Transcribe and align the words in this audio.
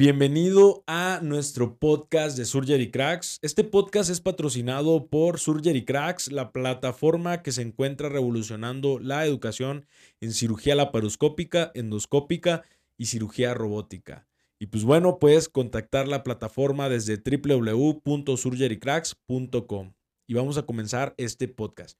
Bienvenido 0.00 0.82
a 0.86 1.20
nuestro 1.22 1.76
podcast 1.76 2.38
de 2.38 2.46
Surgery 2.46 2.90
Cracks. 2.90 3.38
Este 3.42 3.64
podcast 3.64 4.08
es 4.08 4.22
patrocinado 4.22 5.08
por 5.08 5.38
Surgery 5.38 5.84
Cracks, 5.84 6.32
la 6.32 6.52
plataforma 6.52 7.42
que 7.42 7.52
se 7.52 7.60
encuentra 7.60 8.08
revolucionando 8.08 8.98
la 8.98 9.26
educación 9.26 9.84
en 10.22 10.32
cirugía 10.32 10.74
laparoscópica, 10.74 11.70
endoscópica 11.74 12.62
y 12.96 13.04
cirugía 13.04 13.52
robótica. 13.52 14.26
Y 14.58 14.68
pues 14.68 14.84
bueno, 14.84 15.18
puedes 15.18 15.50
contactar 15.50 16.08
la 16.08 16.22
plataforma 16.22 16.88
desde 16.88 17.18
www.surgerycracks.com. 17.18 19.92
Y 20.26 20.32
vamos 20.32 20.56
a 20.56 20.62
comenzar 20.62 21.12
este 21.18 21.46
podcast. 21.46 21.98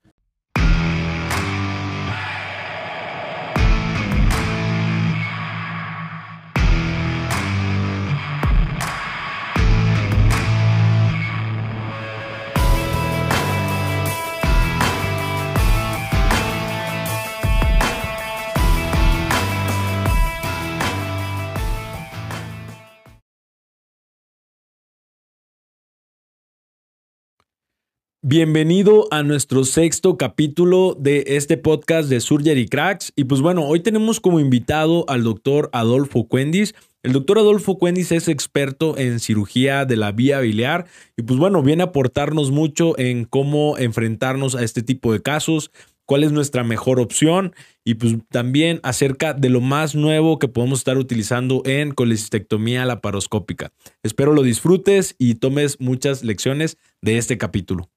Bienvenido 28.22 29.08
a 29.10 29.22
nuestro 29.22 29.64
sexto 29.64 30.18
capítulo 30.18 30.94
de 30.94 31.24
este 31.26 31.56
podcast 31.56 32.10
de 32.10 32.20
Surgery 32.20 32.68
Cracks. 32.68 33.14
Y 33.16 33.24
pues 33.24 33.40
bueno, 33.40 33.64
hoy 33.64 33.80
tenemos 33.80 34.20
como 34.20 34.40
invitado 34.40 35.06
al 35.08 35.24
doctor 35.24 35.70
Adolfo 35.72 36.28
Cuendis. 36.28 36.74
El 37.02 37.14
doctor 37.14 37.38
Adolfo 37.38 37.78
Cuendis 37.78 38.12
es 38.12 38.28
experto 38.28 38.98
en 38.98 39.20
cirugía 39.20 39.86
de 39.86 39.96
la 39.96 40.12
vía 40.12 40.38
biliar 40.40 40.84
y 41.16 41.22
pues 41.22 41.38
bueno, 41.38 41.62
viene 41.62 41.82
a 41.82 41.86
aportarnos 41.86 42.50
mucho 42.50 42.92
en 42.98 43.24
cómo 43.24 43.78
enfrentarnos 43.78 44.54
a 44.54 44.64
este 44.64 44.82
tipo 44.82 45.14
de 45.14 45.22
casos, 45.22 45.70
cuál 46.04 46.22
es 46.22 46.30
nuestra 46.30 46.62
mejor 46.62 47.00
opción 47.00 47.54
y 47.86 47.94
pues 47.94 48.16
también 48.28 48.80
acerca 48.82 49.32
de 49.32 49.48
lo 49.48 49.62
más 49.62 49.94
nuevo 49.94 50.38
que 50.38 50.46
podemos 50.46 50.80
estar 50.80 50.98
utilizando 50.98 51.62
en 51.64 51.92
colecistectomía 51.92 52.84
laparoscópica. 52.84 53.72
Espero 54.02 54.34
lo 54.34 54.42
disfrutes 54.42 55.14
y 55.16 55.36
tomes 55.36 55.80
muchas 55.80 56.22
lecciones 56.22 56.76
de 57.00 57.16
este 57.16 57.38
capítulo. 57.38 57.88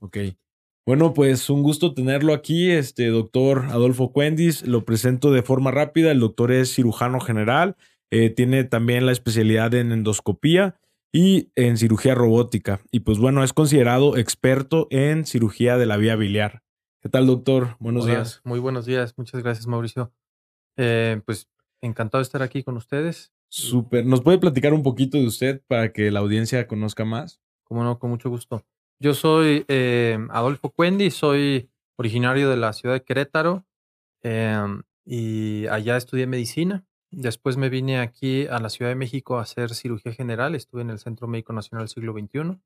Ok. 0.00 0.18
Bueno, 0.86 1.14
pues 1.14 1.50
un 1.50 1.62
gusto 1.62 1.94
tenerlo 1.94 2.32
aquí, 2.32 2.70
este 2.70 3.06
doctor 3.08 3.66
Adolfo 3.66 4.12
Cuendis. 4.12 4.66
Lo 4.66 4.84
presento 4.84 5.30
de 5.30 5.42
forma 5.42 5.70
rápida. 5.70 6.10
El 6.10 6.20
doctor 6.20 6.52
es 6.52 6.74
cirujano 6.74 7.20
general, 7.20 7.76
eh, 8.10 8.30
tiene 8.30 8.64
también 8.64 9.06
la 9.06 9.12
especialidad 9.12 9.72
en 9.74 9.92
endoscopía 9.92 10.80
y 11.12 11.50
en 11.54 11.76
cirugía 11.76 12.14
robótica. 12.14 12.80
Y 12.90 13.00
pues 13.00 13.18
bueno, 13.18 13.44
es 13.44 13.52
considerado 13.52 14.16
experto 14.16 14.88
en 14.90 15.26
cirugía 15.26 15.76
de 15.76 15.86
la 15.86 15.96
vía 15.96 16.16
biliar. 16.16 16.62
¿Qué 17.02 17.08
tal, 17.08 17.26
doctor? 17.26 17.76
Buenos 17.78 18.06
días. 18.06 18.40
Muy 18.44 18.58
buenos 18.58 18.84
días. 18.84 19.14
Muchas 19.16 19.42
gracias, 19.42 19.66
Mauricio. 19.66 20.12
Eh, 20.76 21.20
pues 21.24 21.48
encantado 21.80 22.20
de 22.20 22.24
estar 22.24 22.42
aquí 22.42 22.62
con 22.62 22.76
ustedes. 22.76 23.32
Súper. 23.48 24.06
¿Nos 24.06 24.22
puede 24.22 24.38
platicar 24.38 24.72
un 24.72 24.82
poquito 24.82 25.18
de 25.18 25.26
usted 25.26 25.62
para 25.66 25.92
que 25.92 26.10
la 26.10 26.20
audiencia 26.20 26.66
conozca 26.66 27.04
más? 27.04 27.40
Como 27.64 27.84
no, 27.84 27.98
con 27.98 28.10
mucho 28.10 28.28
gusto. 28.30 28.64
Yo 29.02 29.14
soy 29.14 29.64
eh, 29.68 30.18
Adolfo 30.28 30.68
Cuendi, 30.68 31.10
soy 31.10 31.70
originario 31.96 32.50
de 32.50 32.58
la 32.58 32.74
ciudad 32.74 32.96
de 32.96 33.02
Querétaro 33.02 33.64
em, 34.22 34.82
y 35.06 35.66
allá 35.68 35.96
estudié 35.96 36.26
medicina. 36.26 36.84
Después 37.10 37.56
me 37.56 37.70
vine 37.70 37.98
aquí 37.98 38.46
a 38.46 38.58
la 38.58 38.68
Ciudad 38.68 38.90
de 38.90 38.96
México 38.96 39.38
a 39.38 39.42
hacer 39.42 39.74
cirugía 39.74 40.12
general, 40.12 40.54
estuve 40.54 40.82
en 40.82 40.90
el 40.90 40.98
Centro 40.98 41.28
Médico 41.28 41.54
Nacional 41.54 41.86
del 41.86 41.88
Siglo 41.88 42.12
XXI. 42.12 42.60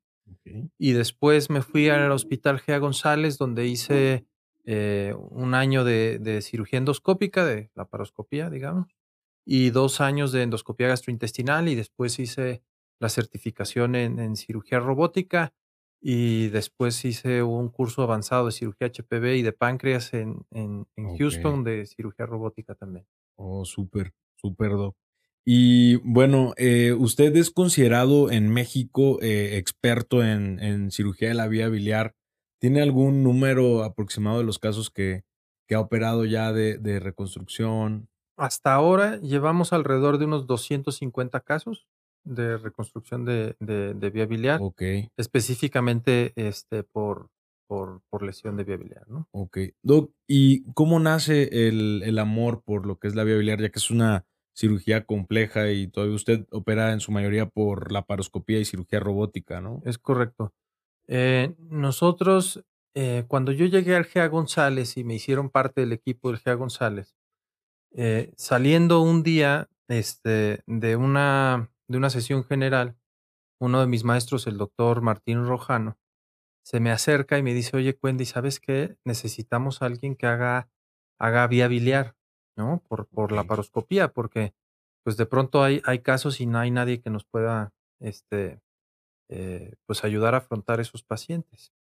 Y 0.77 0.91
después 0.91 1.49
me 1.49 1.61
fui 1.61 1.87
al 1.87 2.11
Hospital 2.11 2.59
Gea 2.59 2.79
González, 2.79 3.37
donde 3.37 3.67
hice 3.67 4.25
eh, 4.65 5.15
un 5.17 5.53
año 5.53 5.85
de, 5.85 6.41
cirugía 6.41 6.79
endoscópica, 6.79 7.45
de 7.45 7.71
laparoscopía, 7.75 8.49
digamos, 8.49 8.97
y 9.45 9.69
dos 9.69 10.01
años 10.01 10.33
de 10.33 10.41
endoscopía 10.43 10.89
gastrointestinal, 10.89 11.69
y 11.69 11.75
después 11.75 12.19
hice 12.19 12.61
la 12.99 13.07
certificación 13.07 13.95
en 13.95 14.35
cirugía 14.35 14.79
robótica 14.79 15.53
y 16.07 16.49
después 16.49 17.03
hice 17.03 17.41
un 17.41 17.69
curso 17.69 18.03
avanzado 18.03 18.45
de 18.45 18.51
cirugía 18.51 18.91
HPV 18.91 19.37
y 19.37 19.41
de 19.41 19.53
páncreas 19.53 20.13
en, 20.13 20.45
en, 20.51 20.85
Houston 21.17 21.63
de 21.63 21.87
cirugía 21.87 22.27
robótica 22.27 22.75
también. 22.75 23.07
Oh, 23.37 23.65
súper, 23.65 24.13
súper, 24.35 24.73
doc. 24.73 24.95
Y 25.43 25.95
bueno, 26.07 26.53
eh, 26.57 26.93
usted 26.93 27.35
es 27.35 27.49
considerado 27.49 28.29
en 28.29 28.53
México 28.53 29.17
eh, 29.23 29.57
experto 29.57 30.23
en, 30.23 30.59
en, 30.59 30.91
cirugía 30.91 31.29
de 31.29 31.33
la 31.33 31.47
vía 31.47 31.69
biliar. 31.69 32.13
¿Tiene 32.59 32.83
algún 32.83 33.23
número 33.23 33.83
aproximado 33.83 34.37
de 34.37 34.43
los 34.43 34.59
casos 34.59 34.91
que, 34.91 35.23
que 35.67 35.73
ha 35.73 35.79
operado 35.79 36.23
ya 36.25 36.53
de, 36.53 36.77
de 36.77 36.99
reconstrucción? 36.99 38.09
Hasta 38.37 38.75
ahora 38.75 39.17
llevamos 39.21 39.73
alrededor 39.73 40.19
de 40.19 40.25
unos 40.25 40.45
250 40.45 41.39
casos 41.39 41.87
de 42.25 42.57
reconstrucción 42.57 43.23
de, 43.23 43.55
de, 43.59 44.09
vía 44.09 44.25
biliar. 44.25 44.59
Ok. 44.61 44.81
Específicamente 45.15 46.33
este, 46.35 46.83
por, 46.83 47.29
por, 47.67 48.01
por, 48.09 48.23
lesión 48.23 48.57
de 48.57 48.63
vía 48.63 48.77
biliar, 48.77 49.07
¿no? 49.07 49.27
Ok. 49.31 49.59
Doc, 49.81 50.11
¿y 50.27 50.63
cómo 50.73 50.99
nace 50.99 51.67
el, 51.67 52.01
el, 52.03 52.19
amor 52.19 52.63
por 52.63 52.85
lo 52.85 52.99
que 52.99 53.07
es 53.07 53.15
la 53.15 53.23
vía 53.23 53.37
biliar, 53.37 53.61
ya 53.61 53.69
que 53.69 53.79
es 53.79 53.91
una 53.91 54.25
cirugía 54.55 55.05
compleja 55.05 55.71
y 55.71 55.87
todavía 55.87 56.15
usted 56.15 56.47
opera 56.51 56.93
en 56.93 56.99
su 56.99 57.11
mayoría 57.11 57.45
por 57.45 57.91
la 57.91 58.05
paroscopía 58.05 58.59
y 58.59 58.65
cirugía 58.65 58.99
robótica, 58.99 59.61
¿no? 59.61 59.81
Es 59.85 59.97
correcto. 59.97 60.53
Eh, 61.07 61.53
nosotros, 61.59 62.63
eh, 62.95 63.25
cuando 63.27 63.51
yo 63.51 63.65
llegué 63.65 63.95
al 63.95 64.05
GEA 64.05 64.27
González 64.27 64.97
y 64.97 65.03
me 65.03 65.15
hicieron 65.15 65.49
parte 65.49 65.81
del 65.81 65.93
equipo 65.93 66.29
del 66.29 66.39
GEA 66.39 66.55
González, 66.55 67.15
eh, 67.91 68.33
saliendo 68.37 69.01
un 69.01 69.23
día 69.23 69.69
este, 69.87 70.63
de 70.65 70.95
una 70.95 71.69
de 71.87 71.97
una 71.97 72.09
sesión 72.09 72.43
general, 72.43 72.97
uno 73.59 73.81
de 73.81 73.87
mis 73.87 74.03
maestros, 74.03 74.47
el 74.47 74.57
doctor 74.57 75.01
Martín 75.01 75.45
Rojano, 75.45 75.97
se 76.63 76.79
me 76.79 76.91
acerca 76.91 77.37
y 77.37 77.43
me 77.43 77.53
dice, 77.53 77.77
oye, 77.77 77.95
Cuendi, 77.95 78.25
¿sabes 78.25 78.59
qué? 78.59 78.97
Necesitamos 79.05 79.81
a 79.81 79.85
alguien 79.85 80.15
que 80.15 80.25
haga, 80.27 80.69
haga 81.19 81.47
vía 81.47 81.67
biliar, 81.67 82.15
¿no? 82.57 82.83
Por, 82.87 83.07
por 83.07 83.31
la 83.31 83.43
paroscopía, 83.43 84.13
porque 84.13 84.55
pues 85.03 85.17
de 85.17 85.27
pronto 85.27 85.63
hay, 85.63 85.81
hay 85.85 85.99
casos 85.99 86.41
y 86.41 86.47
no 86.47 86.57
hay 86.57 86.71
nadie 86.71 87.01
que 87.01 87.11
nos 87.11 87.25
pueda, 87.25 87.73
este, 87.99 88.61
eh, 89.29 89.75
pues 89.85 90.03
ayudar 90.03 90.35
a 90.35 90.39
afrontar 90.39 90.79
esos 90.79 91.03
pacientes. 91.03 91.73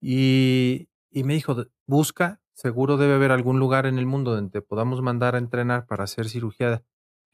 Y, 0.00 0.88
y 1.10 1.24
me 1.24 1.34
dijo, 1.34 1.56
busca, 1.86 2.40
seguro 2.54 2.96
debe 2.96 3.14
haber 3.14 3.32
algún 3.32 3.58
lugar 3.58 3.86
en 3.86 3.98
el 3.98 4.06
mundo 4.06 4.34
donde 4.34 4.62
podamos 4.62 5.02
mandar 5.02 5.34
a 5.34 5.38
entrenar 5.38 5.86
para 5.86 6.04
hacer 6.04 6.28
cirugía 6.28 6.84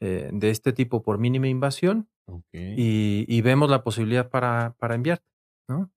eh, 0.03 0.29
de 0.33 0.49
este 0.49 0.73
tipo 0.73 1.01
por 1.01 1.17
mínima 1.17 1.47
invasión 1.47 2.09
y, 2.51 3.41
vemos 3.41 3.69
la 3.69 3.83
posibilidad 3.83 4.29
para, 4.29 4.75
para 4.77 4.95
enviarte, 4.95 5.25
¿no? 5.69 5.89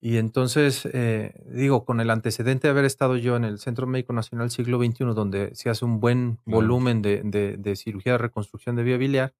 Y 0.00 0.16
entonces, 0.16 0.88
eh, 0.94 1.34
digo, 1.46 1.84
con 1.84 2.00
el 2.00 2.08
antecedente 2.08 2.68
de 2.68 2.72
haber 2.72 2.86
estado 2.86 3.18
yo 3.18 3.36
en 3.36 3.44
el 3.44 3.58
Centro 3.58 3.86
Médico 3.86 4.14
Nacional 4.14 4.50
Siglo 4.50 4.78
XXI, 4.78 5.04
donde 5.14 5.54
se 5.54 5.68
hace 5.68 5.84
un 5.84 6.00
buen 6.00 6.38
volumen 6.46 7.02
de, 7.02 7.22
de, 7.22 7.76
cirugía 7.76 8.12
de 8.12 8.18
reconstrucción 8.18 8.76
de 8.76 8.82
vía 8.82 8.96
biliar, 8.96 9.34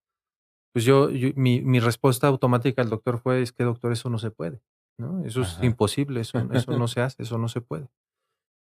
pues 0.75 0.85
yo, 0.85 1.09
mi, 1.35 1.63
mi, 1.63 1.81
respuesta 1.81 2.27
automática 2.27 2.83
al 2.83 2.91
doctor 2.91 3.19
fue, 3.19 3.41
es 3.41 3.53
que 3.53 3.65
doctor, 3.65 3.91
eso 3.91 4.11
no 4.11 4.19
se 4.19 4.31
puede, 4.31 4.61
¿no? 4.99 5.25
Eso 5.25 5.41
es 5.41 5.59
imposible, 5.63 6.21
eso, 6.21 6.47
eso 6.53 6.79
no 6.79 6.89
se 6.89 7.01
hace, 7.03 7.23
eso 7.23 7.39
no 7.39 7.49
se 7.49 7.63
puede. 7.63 7.89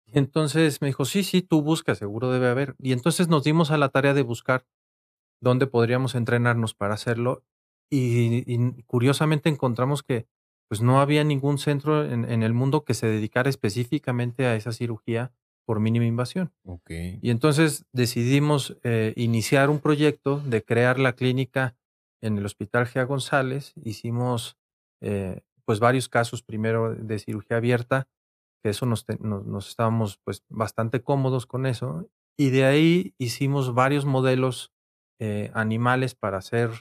Y 0.05 0.19
entonces 0.19 0.81
me 0.81 0.87
dijo, 0.87 1.05
sí, 1.05 1.23
sí, 1.23 1.41
tú 1.41 1.63
buscas, 1.63 1.97
seguro 1.97 2.31
debe 2.31 2.47
haber. 2.47 2.75
Y 2.77 2.91
entonces 2.91 3.27
nos 3.27 3.43
dimos 3.43 3.71
a 3.71 3.77
la 3.77 3.89
tarea 3.89 4.13
de 4.13 4.21
buscar 4.21 4.65
dónde 5.41 5.67
podríamos 5.67 6.15
entrenarnos 6.15 6.73
para 6.73 6.93
hacerlo. 6.93 7.43
Y, 7.89 8.45
curiosamente 8.83 9.49
encontramos 9.49 10.03
que 10.03 10.27
pues 10.69 10.81
no 10.81 11.01
había 11.01 11.25
ningún 11.25 11.57
centro 11.57 12.05
en, 12.05 12.43
el 12.43 12.53
mundo 12.53 12.85
que 12.85 12.93
se 12.93 13.07
dedicara 13.07 13.49
específicamente 13.49 14.45
a 14.45 14.55
esa 14.55 14.71
cirugía 14.71 15.33
por 15.65 15.81
mínima 15.81 16.05
invasión. 16.05 16.53
Okay. 16.63 17.19
Y 17.21 17.29
entonces 17.29 17.85
decidimos 17.91 18.77
eh, 18.83 19.11
iniciar 19.17 19.69
un 19.69 19.79
proyecto 19.79 20.39
de 20.39 20.63
crear 20.63 20.97
la 20.97 21.13
clínica 21.13 21.75
en 22.21 22.37
el 22.37 22.45
Hospital 22.45 22.87
Gea 22.87 23.03
González. 23.03 23.73
Hicimos 23.83 24.57
eh, 25.01 25.41
pues 25.65 25.81
varios 25.81 26.07
casos 26.07 26.41
primero 26.41 26.95
de 26.95 27.19
cirugía 27.19 27.57
abierta, 27.57 28.07
que 28.63 28.69
eso 28.69 28.85
nos, 28.85 29.05
nos, 29.19 29.69
estábamos 29.69 30.19
pues 30.23 30.43
bastante 30.47 31.01
cómodos 31.01 31.45
con 31.45 31.65
eso. 31.65 32.09
Y 32.37 32.49
de 32.51 32.63
ahí 32.63 33.13
hicimos 33.17 33.73
varios 33.73 34.05
modelos 34.05 34.71
eh, 35.21 35.51
animales 35.53 36.15
para 36.15 36.39
hacer 36.39 36.71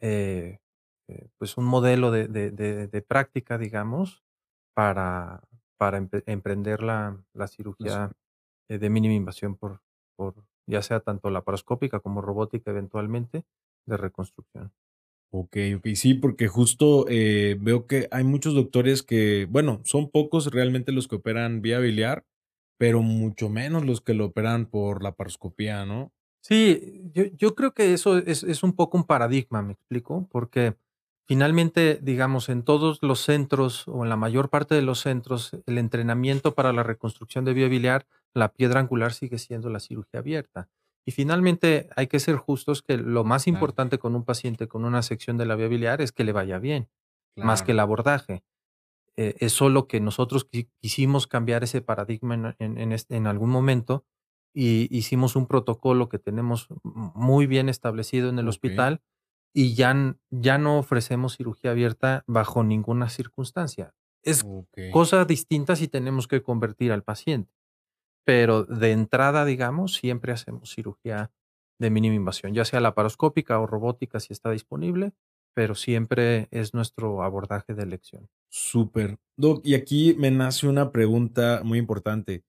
eh, 0.00 0.60
eh, 1.08 1.28
pues 1.38 1.56
un 1.56 1.64
modelo 1.64 2.12
de, 2.12 2.28
de, 2.28 3.02
práctica, 3.02 3.58
digamos, 3.58 4.22
para, 4.74 5.42
para 5.76 5.98
emprender 6.26 6.82
la, 6.84 7.22
la 7.32 7.48
cirugía 7.48 8.12
de 8.68 8.90
mínima 8.90 9.14
invasión 9.14 9.56
por, 9.56 9.82
por 10.16 10.34
ya 10.66 10.82
sea 10.82 11.00
tanto 11.00 11.30
laparoscópica 11.30 12.00
como 12.00 12.22
robótica 12.22 12.70
eventualmente. 12.70 13.44
de 13.86 13.96
reconstrucción. 13.96 14.72
Ok, 15.30 15.56
ok, 15.76 15.86
sí, 15.94 16.14
porque 16.14 16.46
justo 16.46 17.06
eh, 17.08 17.56
veo 17.60 17.88
que 17.88 18.06
hay 18.12 18.22
muchos 18.22 18.54
doctores 18.54 19.02
que, 19.02 19.48
bueno, 19.50 19.80
son 19.84 20.10
pocos 20.10 20.52
realmente 20.52 20.92
los 20.92 21.08
que 21.08 21.16
operan 21.16 21.60
vía 21.60 21.80
biliar, 21.80 22.24
pero 22.78 23.02
mucho 23.02 23.48
menos 23.48 23.84
los 23.84 24.00
que 24.00 24.14
lo 24.14 24.26
operan 24.26 24.66
por 24.66 25.02
la 25.02 25.16
paroscopía, 25.16 25.84
¿no? 25.86 26.12
Sí, 26.46 27.10
yo, 27.14 27.24
yo 27.38 27.54
creo 27.54 27.72
que 27.72 27.94
eso 27.94 28.18
es, 28.18 28.42
es 28.42 28.62
un 28.62 28.74
poco 28.74 28.98
un 28.98 29.04
paradigma, 29.04 29.62
¿me 29.62 29.72
explico? 29.72 30.28
Porque 30.30 30.76
finalmente, 31.26 31.98
digamos, 32.02 32.50
en 32.50 32.62
todos 32.64 32.98
los 33.02 33.20
centros 33.20 33.88
o 33.88 34.02
en 34.02 34.10
la 34.10 34.16
mayor 34.16 34.50
parte 34.50 34.74
de 34.74 34.82
los 34.82 35.00
centros, 35.00 35.52
el 35.64 35.78
entrenamiento 35.78 36.54
para 36.54 36.74
la 36.74 36.82
reconstrucción 36.82 37.46
de 37.46 37.54
vía 37.54 37.68
biliar, 37.68 38.06
la 38.34 38.52
piedra 38.52 38.80
angular 38.80 39.14
sigue 39.14 39.38
siendo 39.38 39.70
la 39.70 39.80
cirugía 39.80 40.20
abierta. 40.20 40.68
Y 41.06 41.12
finalmente 41.12 41.88
hay 41.96 42.08
que 42.08 42.20
ser 42.20 42.36
justos 42.36 42.82
que 42.82 42.98
lo 42.98 43.24
más 43.24 43.44
Claro, 43.44 43.54
importante 43.56 43.98
con 43.98 44.14
un 44.14 44.24
paciente 44.24 44.68
con 44.68 44.84
una 44.84 45.02
sección 45.02 45.38
de 45.38 45.46
la 45.46 45.54
vía 45.56 45.68
biliar 45.68 46.02
es 46.02 46.12
que 46.12 46.24
le 46.24 46.32
vaya 46.32 46.58
bien, 46.58 46.90
más 47.36 47.62
que 47.62 47.72
el 47.72 47.80
abordaje. 47.80 48.42
Eh, 49.16 49.36
es 49.38 49.52
solo 49.52 49.86
que 49.86 50.00
nosotros 50.00 50.48
qui- 50.50 50.68
quisimos 50.80 51.26
cambiar 51.26 51.62
ese 51.62 51.80
paradigma 51.82 52.34
en, 52.34 52.54
en- 52.58 52.78
en 52.78 52.92
este- 52.92 53.16
en 53.16 53.26
algún 53.28 53.50
momento 53.50 54.04
y 54.54 54.88
hicimos 54.96 55.36
un 55.36 55.46
protocolo 55.46 56.08
que 56.08 56.18
tenemos 56.18 56.68
muy 56.82 57.46
bien 57.46 57.68
establecido 57.68 58.28
en 58.28 58.38
el 58.38 58.48
hospital 58.48 59.02
y 59.52 59.74
ya, 59.74 60.16
ya 60.30 60.58
no 60.58 60.78
ofrecemos 60.78 61.36
cirugía 61.36 61.72
abierta 61.72 62.24
bajo 62.26 62.64
ninguna 62.64 63.08
circunstancia. 63.08 63.94
Es 64.22 64.42
ok. 64.44 64.90
cosa 64.90 65.24
distinta 65.24 65.76
si 65.76 65.88
tenemos 65.88 66.28
que 66.28 66.42
convertir 66.42 66.92
al 66.92 67.02
paciente, 67.02 67.52
pero 68.24 68.64
de 68.64 68.92
entrada, 68.92 69.44
digamos, 69.44 69.94
siempre 69.94 70.32
hacemos 70.32 70.70
cirugía 70.70 71.32
de 71.78 71.90
mínima 71.90 72.14
invasión, 72.14 72.54
ya 72.54 72.64
sea 72.64 72.80
laparoscópica 72.80 73.58
o 73.58 73.66
robótica 73.66 74.20
si 74.20 74.32
está 74.32 74.50
disponible, 74.50 75.12
pero 75.54 75.74
siempre 75.74 76.48
es 76.50 76.74
nuestro 76.74 77.22
abordaje 77.22 77.74
de 77.74 77.82
elección. 77.82 78.28
Súper. 78.48 79.18
Doc, 79.36 79.60
y 79.64 79.74
aquí 79.74 80.14
me 80.18 80.30
nace 80.30 80.68
una 80.68 80.90
pregunta 80.90 81.62
muy 81.64 81.78
importante. 81.78 82.44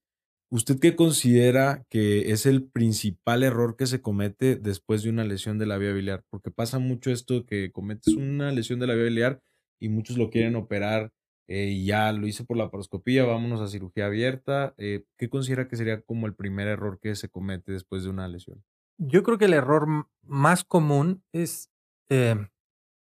¿Usted 0.56 0.80
qué 0.80 0.96
considera 0.96 1.84
que 1.90 2.32
es 2.32 2.46
el 2.46 2.64
principal 2.66 3.44
error 3.44 3.76
que 3.76 3.88
se 3.88 4.02
comete 4.02 4.56
después 4.56 5.04
de 5.04 5.10
una 5.10 5.26
lesión 5.26 5.58
de 5.58 5.66
la 5.66 5.78
vía 5.78 5.92
biliar? 5.92 6.24
Porque 6.30 6.50
pasa 6.50 6.80
mucho 6.80 7.12
esto 7.12 7.46
que 7.46 7.74
cometes 7.74 8.16
una 8.16 8.54
lesión 8.54 8.80
de 8.80 8.88
la 8.88 8.94
vía 8.96 9.04
biliar 9.04 9.42
y 9.82 9.90
muchos 9.90 10.18
lo 10.18 10.30
quieren 10.30 10.56
operar 10.56 11.12
eh, 11.50 11.72
y 11.72 11.86
ya 11.86 12.14
lo 12.14 12.26
hice 12.26 12.46
por 12.46 12.56
la 12.56 12.72
paroscopía, 12.72 13.26
vámonos 13.26 13.60
a 13.60 13.68
cirugía 13.68 14.06
abierta. 14.06 14.74
Eh, 14.78 15.04
¿qué 15.18 15.28
considera 15.30 15.68
que 15.68 15.76
sería 15.76 16.00
como 16.02 16.26
el 16.26 16.36
primer 16.36 16.70
error 16.70 17.02
que 17.02 17.16
se 17.16 17.28
comete 17.28 17.74
después 17.74 18.06
de 18.06 18.12
una 18.12 18.30
lesión? 18.30 18.64
Yo 18.98 19.24
creo 19.24 19.38
que 19.38 19.46
el 19.46 19.54
error 19.54 20.08
más 20.24 20.64
común 20.64 21.22
es, 21.34 21.70
em, 22.08 22.48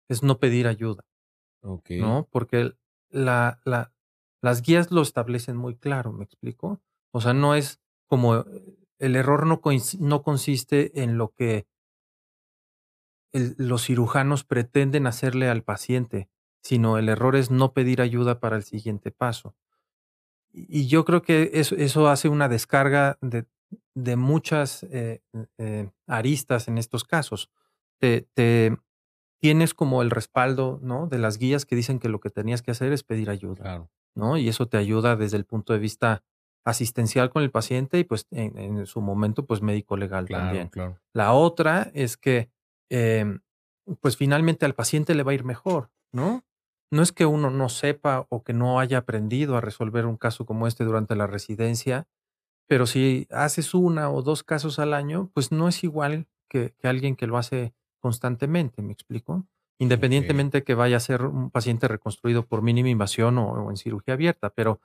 es 0.08 0.22
no 0.22 0.40
pedir 0.40 0.68
ayuda, 0.68 1.04
Ok, 1.62 1.90
¿no? 2.00 2.28
Porque 2.32 2.62
el- 2.62 2.78
la, 3.10 3.60
la, 3.66 3.92
las 4.44 4.62
guías 4.62 4.92
lo 4.92 5.02
establecen 5.02 5.58
muy 5.58 5.76
claro, 5.76 6.14
¿me 6.14 6.24
explico? 6.26 6.80
O 7.12 7.22
sea, 7.22 7.34
no 7.34 7.56
es 7.56 7.80
como 8.08 8.46
el 9.00 9.16
error 9.16 9.46
no, 9.48 9.62
no 10.00 10.24
consiste 10.24 11.02
en 11.04 11.18
lo 11.18 11.30
que 11.34 11.68
el- 13.32 13.56
los 13.58 13.86
cirujanos 13.86 14.44
pretenden 14.44 15.08
hacerle 15.08 15.50
al 15.50 15.64
paciente, 15.64 16.30
sino 16.62 16.98
el 16.98 17.10
error 17.10 17.36
es 17.36 17.52
no 17.52 17.74
pedir 17.74 18.02
ayuda 18.02 18.40
para 18.40 18.56
el 18.58 18.64
siguiente 18.64 19.12
paso. 19.12 19.56
Y 20.52 20.82
y 20.82 20.88
yo 20.88 21.06
creo 21.06 21.22
que 21.22 21.52
eso, 21.54 21.76
eso 21.76 22.10
hace 22.10 22.30
una 22.30 22.50
descarga 22.50 23.18
de, 23.22 23.46
de 23.96 24.16
muchas 24.16 24.84
eh, 24.84 25.22
eh, 25.58 25.92
aristas 26.08 26.68
en 26.68 26.78
estos 26.78 27.04
casos. 27.04 27.50
Te, 28.00 28.28
te 28.34 28.78
tienes 29.42 29.74
como 29.74 30.02
el 30.02 30.12
respaldo, 30.12 30.80
¿no? 30.84 31.08
De 31.08 31.20
las 31.20 31.38
guías 31.40 31.66
que 31.66 31.76
dicen 31.76 32.00
que 32.00 32.10
lo 32.10 32.20
que 32.20 32.30
tenías 32.32 32.62
que 32.62 32.72
hacer 32.72 32.94
es 32.94 33.04
pedir 33.04 33.30
ayuda, 33.30 33.64
claro, 33.64 33.92
¿no? 34.16 34.38
Y 34.38 34.50
eso 34.50 34.68
te 34.68 34.78
ayuda 34.78 35.16
desde 35.16 35.38
el 35.38 35.46
punto 35.46 35.74
de 35.74 35.80
vista 35.80 36.24
asistencial 36.70 37.30
con 37.30 37.44
el 37.44 37.52
paciente 37.52 38.00
y 38.00 38.04
pues 38.04 38.28
en, 38.32 38.58
en 38.58 38.86
su 38.86 39.02
momento 39.02 39.46
pues 39.46 39.62
médico 39.62 39.98
legal 39.98 40.26
claro, 40.26 40.46
también. 40.46 40.68
claro, 40.70 40.98
La 41.14 41.34
otra 41.34 41.92
es 41.94 42.18
que 42.18 42.50
em, 42.90 43.42
pues 44.02 44.18
finalmente 44.18 44.66
al 44.66 44.76
paciente 44.76 45.16
le 45.16 45.24
va 45.24 45.32
a 45.32 45.36
ir 45.36 45.44
mejor, 45.44 45.92
¿no? 46.12 46.46
No 46.92 47.04
es 47.04 47.12
que 47.12 47.26
uno 47.26 47.52
no 47.52 47.70
sepa 47.70 48.26
o 48.30 48.44
que 48.44 48.54
no 48.54 48.80
haya 48.80 49.00
aprendido 49.00 49.56
a 49.56 49.62
resolver 49.62 50.06
un 50.06 50.18
caso 50.18 50.46
como 50.46 50.68
este 50.68 50.84
durante 50.84 51.16
la 51.16 51.28
residencia, 51.28 52.08
pero 52.68 52.86
si 52.86 53.28
haces 53.32 53.74
una 53.74 54.10
o 54.12 54.22
dos 54.22 54.44
casos 54.44 54.80
al 54.80 54.94
año, 54.94 55.32
pues 55.34 55.52
no 55.52 55.68
es 55.68 55.84
igual 55.84 56.28
que, 56.50 56.76
que 56.78 56.88
alguien 56.88 57.16
que 57.16 57.28
lo 57.28 57.38
hace 57.38 57.74
constantemente, 58.00 58.82
¿me 58.82 58.94
explico? 58.94 59.48
Independientemente 59.80 60.64
que 60.64 60.76
vaya 60.76 60.98
a 60.98 61.00
ser 61.00 61.24
un 61.24 61.52
paciente 61.52 61.88
reconstruido 61.88 62.46
por 62.46 62.62
mínima 62.62 62.90
invasión 62.90 63.38
o, 63.38 63.52
o 63.52 63.70
en 63.70 63.78
cirugía 63.78 64.16
abierta, 64.16 64.50
pero 64.50 64.82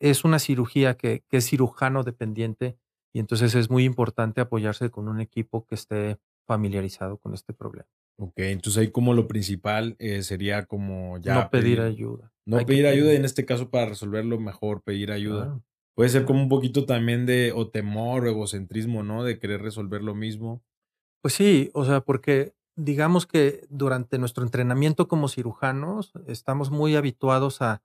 es 0.00 0.24
una 0.24 0.38
cirugía 0.38 0.96
que, 0.96 1.24
que 1.28 1.38
es 1.38 1.46
cirujano 1.48 2.02
dependiente 2.04 2.78
y 3.12 3.20
entonces 3.20 3.54
es 3.54 3.70
muy 3.70 3.84
importante 3.84 4.40
apoyarse 4.40 4.90
con 4.90 5.08
un 5.08 5.20
equipo 5.20 5.66
que 5.66 5.74
esté 5.74 6.18
familiarizado 6.46 7.18
con 7.18 7.34
este 7.34 7.52
problema. 7.52 7.88
Ok, 8.18 8.34
entonces 8.38 8.80
ahí 8.80 8.90
como 8.90 9.14
lo 9.14 9.26
principal 9.26 9.96
eh, 9.98 10.22
sería 10.22 10.66
como 10.66 11.18
No 11.24 11.42
ya 11.42 11.50
pedir 11.50 11.80
pedir, 11.80 11.80
ayuda. 11.80 12.32
no 12.46 12.58
Hay 12.58 12.64
pedir 12.64 12.86
ayuda, 12.86 13.06
pedir. 13.08 13.20
en 13.20 13.24
este 13.24 13.44
caso 13.46 13.70
para 13.70 13.86
resolverlo 13.86 14.38
mejor, 14.38 14.82
pedir 14.82 15.10
ayuda. 15.12 15.44
Claro, 15.46 15.62
Puede 15.94 16.10
ser 16.10 16.24
como 16.24 16.40
un 16.42 16.48
poquito 16.48 16.86
también 16.86 17.26
de 17.26 17.52
o 17.52 17.70
temor 17.70 18.24
o 18.24 18.30
egocentrismo, 18.30 19.02
¿no? 19.02 19.24
De 19.24 19.38
querer 19.38 19.60
resolver 19.62 20.02
lo 20.02 20.14
mismo. 20.14 20.62
Pues 21.22 21.34
sí, 21.34 21.70
o 21.74 21.84
sea, 21.84 22.00
porque 22.00 22.54
digamos 22.76 23.26
que 23.26 23.66
durante 23.70 24.18
nuestro 24.18 24.42
entrenamiento 24.44 25.06
como 25.08 25.28
cirujanos 25.28 26.12
estamos 26.26 26.70
muy 26.70 26.96
habituados 26.96 27.62
a, 27.62 27.82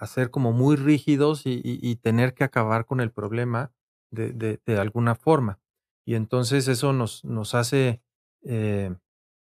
a 0.00 0.06
ser 0.06 0.30
como 0.30 0.52
muy 0.52 0.76
rígidos 0.76 1.46
y, 1.46 1.54
y- 1.64 1.78
y 1.82 1.96
tener 1.96 2.34
que 2.34 2.44
acabar 2.44 2.86
con 2.86 3.00
el 3.00 3.12
problema 3.12 3.72
de, 4.10 4.32
de- 4.32 4.60
de 4.66 4.78
alguna 4.78 5.14
forma. 5.14 5.60
Y 6.06 6.14
entonces 6.16 6.68
eso 6.68 6.92
nos, 6.92 7.24
nos 7.24 7.54
hace, 7.54 8.02
eh, 8.44 8.94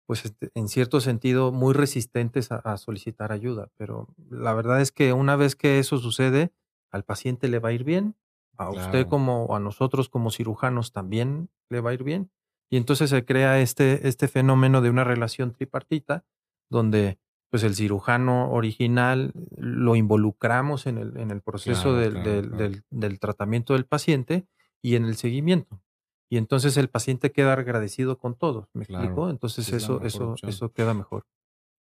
pues 0.06 0.24
este, 0.26 0.50
en 0.54 0.68
cierto 0.68 1.00
sentido, 1.00 1.52
muy 1.52 1.72
resistentes 1.74 2.52
a, 2.52 2.56
a 2.56 2.76
solicitar 2.76 3.32
ayuda. 3.32 3.70
Pero 3.76 4.08
la 4.30 4.52
verdad 4.54 4.80
es 4.80 4.92
que 4.92 5.12
una 5.12 5.36
vez 5.36 5.56
que 5.56 5.78
eso 5.78 5.98
sucede, 5.98 6.52
al 6.90 7.04
paciente 7.04 7.48
le 7.48 7.58
va 7.58 7.70
a 7.70 7.72
ir 7.72 7.84
bien, 7.84 8.16
a 8.58 8.70
usted 8.70 9.06
como 9.06 9.56
a 9.56 9.60
nosotros 9.60 10.08
como 10.08 10.30
cirujanos 10.30 10.92
también 10.92 11.50
le 11.70 11.80
va 11.80 11.90
a 11.90 11.94
ir 11.94 12.04
bien. 12.04 12.30
Y 12.70 12.76
entonces 12.76 13.10
se 13.10 13.24
crea 13.24 13.60
este, 13.60 14.08
este 14.08 14.28
fenómeno 14.28 14.80
de 14.82 14.90
una 14.90 15.04
relación 15.04 15.52
tripartita, 15.52 16.24
donde 16.70 17.18
pues 17.54 17.62
el 17.62 17.76
cirujano 17.76 18.50
original 18.50 19.30
lo 19.56 19.94
involucramos 19.94 20.88
en 20.88 20.98
el, 20.98 21.16
en 21.16 21.30
el 21.30 21.40
proceso 21.40 21.82
claro, 21.92 21.98
del, 21.98 22.12
claro, 22.14 22.30
del, 22.32 22.48
claro, 22.48 22.58
del 22.58 22.84
del 22.90 23.20
tratamiento 23.20 23.74
del 23.74 23.86
paciente 23.86 24.48
y 24.82 24.96
en 24.96 25.04
el 25.04 25.14
seguimiento. 25.14 25.80
Y 26.28 26.38
entonces 26.38 26.76
el 26.76 26.88
paciente 26.88 27.30
queda 27.30 27.52
agradecido 27.52 28.18
con 28.18 28.36
todo, 28.36 28.68
¿me 28.72 28.82
explico? 28.82 29.30
Entonces 29.30 29.68
es 29.68 29.84
eso 29.84 30.02
eso 30.02 30.32
opción. 30.32 30.50
eso 30.50 30.72
queda 30.72 30.94
mejor. 30.94 31.26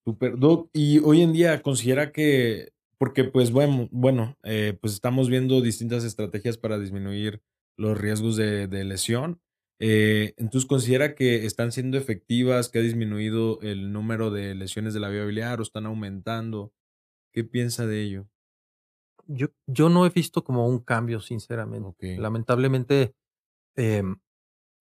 Súper, 0.04 0.38
Doc, 0.38 0.70
y 0.74 1.00
hoy 1.00 1.22
en 1.22 1.32
día 1.32 1.62
considera 1.62 2.12
que, 2.12 2.74
porque 2.98 3.24
pues 3.24 3.54
bueno, 3.54 3.88
bueno, 3.92 4.36
eh, 4.44 4.78
pues 4.82 4.92
estamos 4.92 5.30
viendo 5.30 5.62
distintas 5.62 6.04
estrategias 6.04 6.58
para 6.58 6.80
disminuir 6.80 7.42
los 7.78 7.98
riesgos 7.98 8.36
de, 8.36 8.68
de 8.68 8.84
lesión. 8.84 9.40
Eh, 9.82 10.36
entonces, 10.38 10.68
¿considera 10.68 11.16
que 11.16 11.46
están 11.46 11.72
siendo 11.72 11.98
efectivas, 11.98 12.70
que 12.70 12.80
ha 12.80 12.84
disminuido 12.84 13.60
el 13.62 13.92
número 13.92 14.30
de 14.32 14.56
lesiones 14.56 14.94
de 14.94 15.00
la 15.00 15.10
vía 15.10 15.26
biliar 15.26 15.60
o 15.60 15.64
están 15.64 15.88
aumentando? 15.88 16.72
¿Qué 17.34 17.44
piensa 17.44 17.88
de 17.88 18.02
ello? 18.04 18.28
Yo 19.28 19.48
yo 19.68 19.90
no 19.90 20.06
he 20.06 20.10
visto 20.10 20.44
como 20.44 20.68
un 20.68 20.80
cambio, 20.80 21.20
sinceramente. 21.20 21.90
Ok, 21.90 22.04
Lamentablemente, 22.16 23.16
em, 23.76 24.18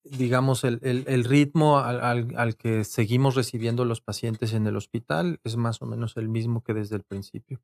digamos, 0.05 0.65
el 0.65 0.81
el 0.83 1.05
el 1.09 1.25
ritmo 1.25 1.79
al 1.81 2.01
al 2.03 2.35
al 2.37 2.57
que 2.57 2.85
seguimos 2.85 3.37
recibiendo 3.37 3.85
los 3.87 4.01
pacientes 4.03 4.55
en 4.55 4.67
el 4.67 4.77
hospital 4.77 5.41
es 5.45 5.57
más 5.57 5.83
o 5.83 5.87
menos 5.87 6.17
el 6.19 6.29
mismo 6.29 6.63
que 6.65 6.75
desde 6.75 6.97
el 6.97 7.05
principio. 7.05 7.61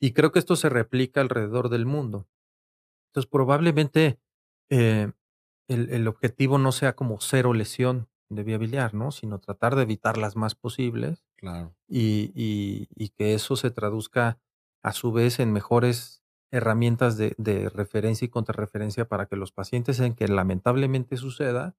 Y 0.00 0.12
creo 0.12 0.32
que 0.32 0.38
esto 0.38 0.56
se 0.56 0.68
replica 0.68 1.20
alrededor 1.20 1.68
del 1.68 1.86
mundo. 1.86 2.28
Entonces, 3.10 3.30
probablemente, 3.30 4.20
eh, 4.70 5.12
el 5.68 5.90
el 5.90 6.08
objetivo 6.08 6.58
no 6.58 6.72
sea 6.72 6.94
como 6.96 7.18
cero 7.20 7.54
lesión 7.54 8.08
de 8.30 8.42
vía 8.44 8.58
biliar, 8.58 8.94
¿no? 8.94 9.10
Sino 9.12 9.40
tratar 9.40 9.76
de 9.76 9.82
evitar 9.82 10.16
las 10.18 10.36
más 10.36 10.54
posibles 10.54 11.24
claro, 11.36 11.76
y, 11.88 12.32
y- 12.34 12.88
y 12.96 13.10
que 13.10 13.34
eso 13.34 13.56
se 13.56 13.70
traduzca 13.70 14.40
a 14.82 14.92
su 14.92 15.12
vez 15.12 15.40
en 15.40 15.52
mejores 15.52 16.24
herramientas 16.52 17.16
de, 17.18 17.34
de 17.38 17.68
referencia 17.70 18.26
y 18.26 18.28
contrarreferencia 18.30 19.06
para 19.08 19.26
que 19.26 19.36
los 19.36 19.52
pacientes 19.52 20.00
en 20.00 20.14
que 20.14 20.28
lamentablemente 20.28 21.16
suceda, 21.16 21.76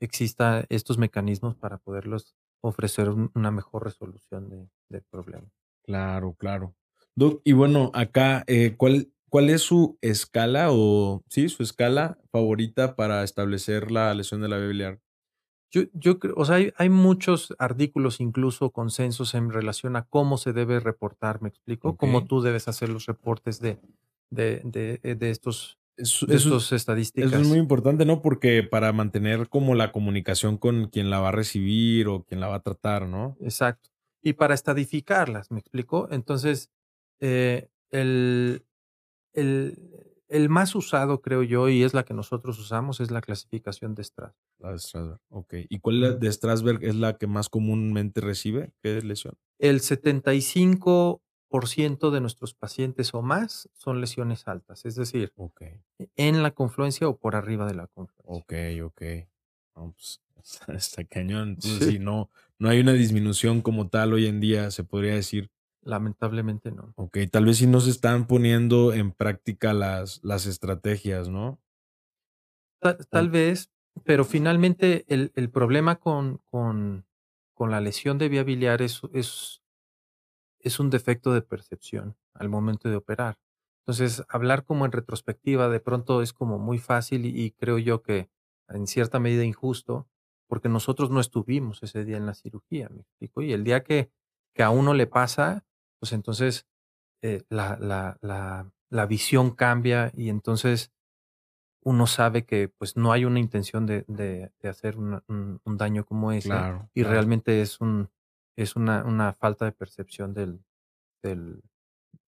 exista 0.00 0.64
estos 0.70 0.98
mecanismos 0.98 1.56
para 1.56 1.78
poderlos 1.78 2.36
ofrecer 2.62 3.10
un- 3.10 3.30
una 3.34 3.50
mejor 3.52 3.84
resolución 3.84 4.48
de, 4.50 4.70
del 4.90 5.04
problema. 5.04 5.48
claro, 5.82 6.34
claro. 6.34 6.74
Doc, 7.14 7.40
y 7.44 7.52
bueno, 7.52 7.90
acá, 7.94 8.44
eh, 8.46 8.76
¿cuál, 8.76 9.12
cuál 9.28 9.50
es 9.50 9.62
su 9.62 9.98
escala 10.00 10.68
o, 10.70 11.22
sí, 11.28 11.48
su 11.48 11.62
escala 11.62 12.18
favorita 12.30 12.96
para 12.96 13.22
establecer 13.24 13.90
la 13.90 14.12
lesión 14.14 14.40
de 14.40 14.48
la 14.48 14.58
biliar? 14.58 15.00
Yo, 15.72 15.82
yo 15.92 16.18
creo, 16.18 16.34
o 16.36 16.44
sea, 16.44 16.56
hay, 16.56 16.72
hay, 16.76 16.88
muchos 16.88 17.54
artículos, 17.58 18.20
incluso 18.20 18.70
consensos 18.70 19.34
en 19.34 19.50
relación 19.50 19.94
a 19.94 20.02
cómo 20.02 20.36
se 20.36 20.52
debe 20.52 20.80
reportar, 20.80 21.42
¿me 21.42 21.48
explico? 21.48 21.90
Okay. 21.90 22.08
Cómo 22.08 22.26
tú 22.26 22.40
debes 22.40 22.66
hacer 22.66 22.88
los 22.88 23.06
reportes 23.06 23.60
de, 23.60 23.78
de, 24.30 24.62
de, 24.64 25.14
de 25.14 25.30
estos, 25.30 25.78
eso, 25.96 26.26
de 26.26 26.36
estos 26.36 26.72
estadísticas. 26.72 27.30
Eso 27.32 27.42
es 27.42 27.48
muy 27.48 27.58
importante, 27.58 28.04
¿no? 28.04 28.20
Porque 28.20 28.64
para 28.64 28.92
mantener 28.92 29.48
como 29.48 29.76
la 29.76 29.92
comunicación 29.92 30.56
con 30.56 30.88
quien 30.88 31.08
la 31.08 31.20
va 31.20 31.28
a 31.28 31.32
recibir 31.32 32.08
o 32.08 32.24
quien 32.24 32.40
la 32.40 32.48
va 32.48 32.56
a 32.56 32.62
tratar, 32.62 33.06
¿no? 33.06 33.36
Exacto. 33.40 33.90
Y 34.22 34.32
para 34.32 34.54
estadificarlas, 34.54 35.52
¿me 35.52 35.60
explico? 35.60 36.08
Entonces, 36.10 36.70
eh, 37.20 37.68
el, 37.90 38.64
el, 39.34 40.09
el 40.30 40.48
más 40.48 40.74
usado, 40.74 41.20
creo 41.20 41.42
yo, 41.42 41.68
y 41.68 41.82
es 41.82 41.92
la 41.92 42.04
que 42.04 42.14
nosotros 42.14 42.58
usamos, 42.58 43.00
es 43.00 43.10
la 43.10 43.20
clasificación 43.20 43.94
de 43.94 44.04
Strasberg. 44.04 44.38
La 44.58 44.72
de 44.72 44.78
Strasberg, 44.78 45.20
ok. 45.28 45.54
¿Y 45.68 45.80
cuál 45.80 46.18
de 46.20 46.32
Strasberg 46.32 46.84
es 46.84 46.94
la 46.94 47.18
que 47.18 47.26
más 47.26 47.48
comúnmente 47.48 48.20
recibe? 48.20 48.72
¿Qué 48.80 49.00
lesión? 49.02 49.34
El 49.58 49.80
75% 49.80 52.10
de 52.10 52.20
nuestros 52.20 52.54
pacientes 52.54 53.12
o 53.12 53.22
más 53.22 53.68
son 53.74 54.00
lesiones 54.00 54.46
altas, 54.46 54.86
es 54.86 54.94
decir, 54.94 55.32
okay. 55.36 55.80
en 56.16 56.44
la 56.44 56.52
confluencia 56.52 57.08
o 57.08 57.18
por 57.18 57.34
arriba 57.34 57.66
de 57.66 57.74
la 57.74 57.88
confluencia. 57.88 58.24
Ok, 58.24 58.52
ok. 58.84 59.02
No, 59.74 59.90
pues, 59.92 60.20
está, 60.44 60.74
está, 60.74 61.02
cañón. 61.04 61.48
Entonces, 61.50 61.78
sí. 61.78 61.92
sí, 61.92 61.98
no, 61.98 62.30
no 62.58 62.68
hay 62.68 62.80
una 62.80 62.92
disminución 62.92 63.62
como 63.62 63.88
tal 63.88 64.12
hoy 64.12 64.26
en 64.26 64.40
día, 64.40 64.70
se 64.70 64.84
podría 64.84 65.14
decir. 65.14 65.50
Lamentablemente 65.82 66.70
no. 66.70 66.92
Ok, 66.96 67.18
tal 67.30 67.46
vez 67.46 67.58
si 67.58 67.66
no 67.66 67.80
se 67.80 67.90
están 67.90 68.26
poniendo 68.26 68.92
en 68.92 69.12
práctica 69.12 69.72
las, 69.72 70.20
las 70.22 70.46
estrategias, 70.46 71.28
¿no? 71.28 71.60
Tal, 72.80 72.98
tal 73.08 73.30
vez, 73.30 73.70
pero 74.04 74.24
finalmente 74.24 75.04
el, 75.08 75.32
el 75.34 75.50
problema 75.50 75.96
con, 75.96 76.38
con, 76.50 77.06
con, 77.54 77.70
la 77.70 77.80
lesión 77.80 78.18
de 78.18 78.28
vía 78.28 78.42
biliar 78.42 78.82
es, 78.82 79.02
es, 79.12 79.62
es 80.60 80.80
un 80.80 80.90
defecto 80.90 81.32
de 81.32 81.42
percepción 81.42 82.16
al 82.34 82.48
momento 82.48 82.88
de 82.88 82.96
operar. 82.96 83.38
Entonces, 83.82 84.22
hablar 84.28 84.64
como 84.64 84.84
en 84.84 84.92
retrospectiva 84.92 85.68
de 85.68 85.80
pronto 85.80 86.22
es 86.22 86.32
como 86.32 86.58
muy 86.58 86.78
fácil 86.78 87.26
y, 87.26 87.42
y 87.42 87.50
creo 87.52 87.78
yo 87.78 88.02
que 88.02 88.30
en 88.68 88.86
cierta 88.86 89.18
medida 89.18 89.44
injusto, 89.44 90.08
porque 90.46 90.68
nosotros 90.68 91.10
no 91.10 91.20
estuvimos 91.20 91.82
ese 91.82 92.04
día 92.04 92.16
en 92.16 92.26
la 92.26 92.34
cirugía, 92.34 92.88
me 92.88 93.02
explico. 93.02 93.42
Y 93.42 93.52
el 93.52 93.64
día 93.64 93.82
que, 93.82 94.10
que 94.54 94.62
a 94.62 94.70
uno 94.70 94.94
le 94.94 95.06
pasa, 95.06 95.64
pues 96.00 96.12
entonces 96.12 96.66
eh, 97.22 97.42
la, 97.48 97.76
la, 97.78 98.18
la, 98.22 98.72
la, 98.88 99.06
visión 99.06 99.50
cambia 99.52 100.10
y 100.16 100.30
entonces 100.30 100.90
uno 101.82 102.06
sabe 102.06 102.44
que 102.44 102.68
pues 102.68 102.96
no 102.96 103.12
hay 103.12 103.24
una 103.24 103.38
intención 103.38 103.86
de, 103.86 104.04
de, 104.08 104.52
de 104.60 104.68
hacer 104.68 104.96
una, 104.96 105.22
un, 105.28 105.60
un, 105.64 105.76
daño 105.76 106.04
como 106.04 106.32
ese 106.32 106.48
claro, 106.48 106.90
y 106.94 107.02
claro. 107.02 107.14
realmente 107.14 107.60
es 107.60 107.80
un 107.80 108.10
es 108.56 108.76
una, 108.76 109.04
una 109.04 109.32
falta 109.32 109.64
de 109.64 109.72
percepción 109.72 110.34
del, 110.34 110.60
del, 111.22 111.62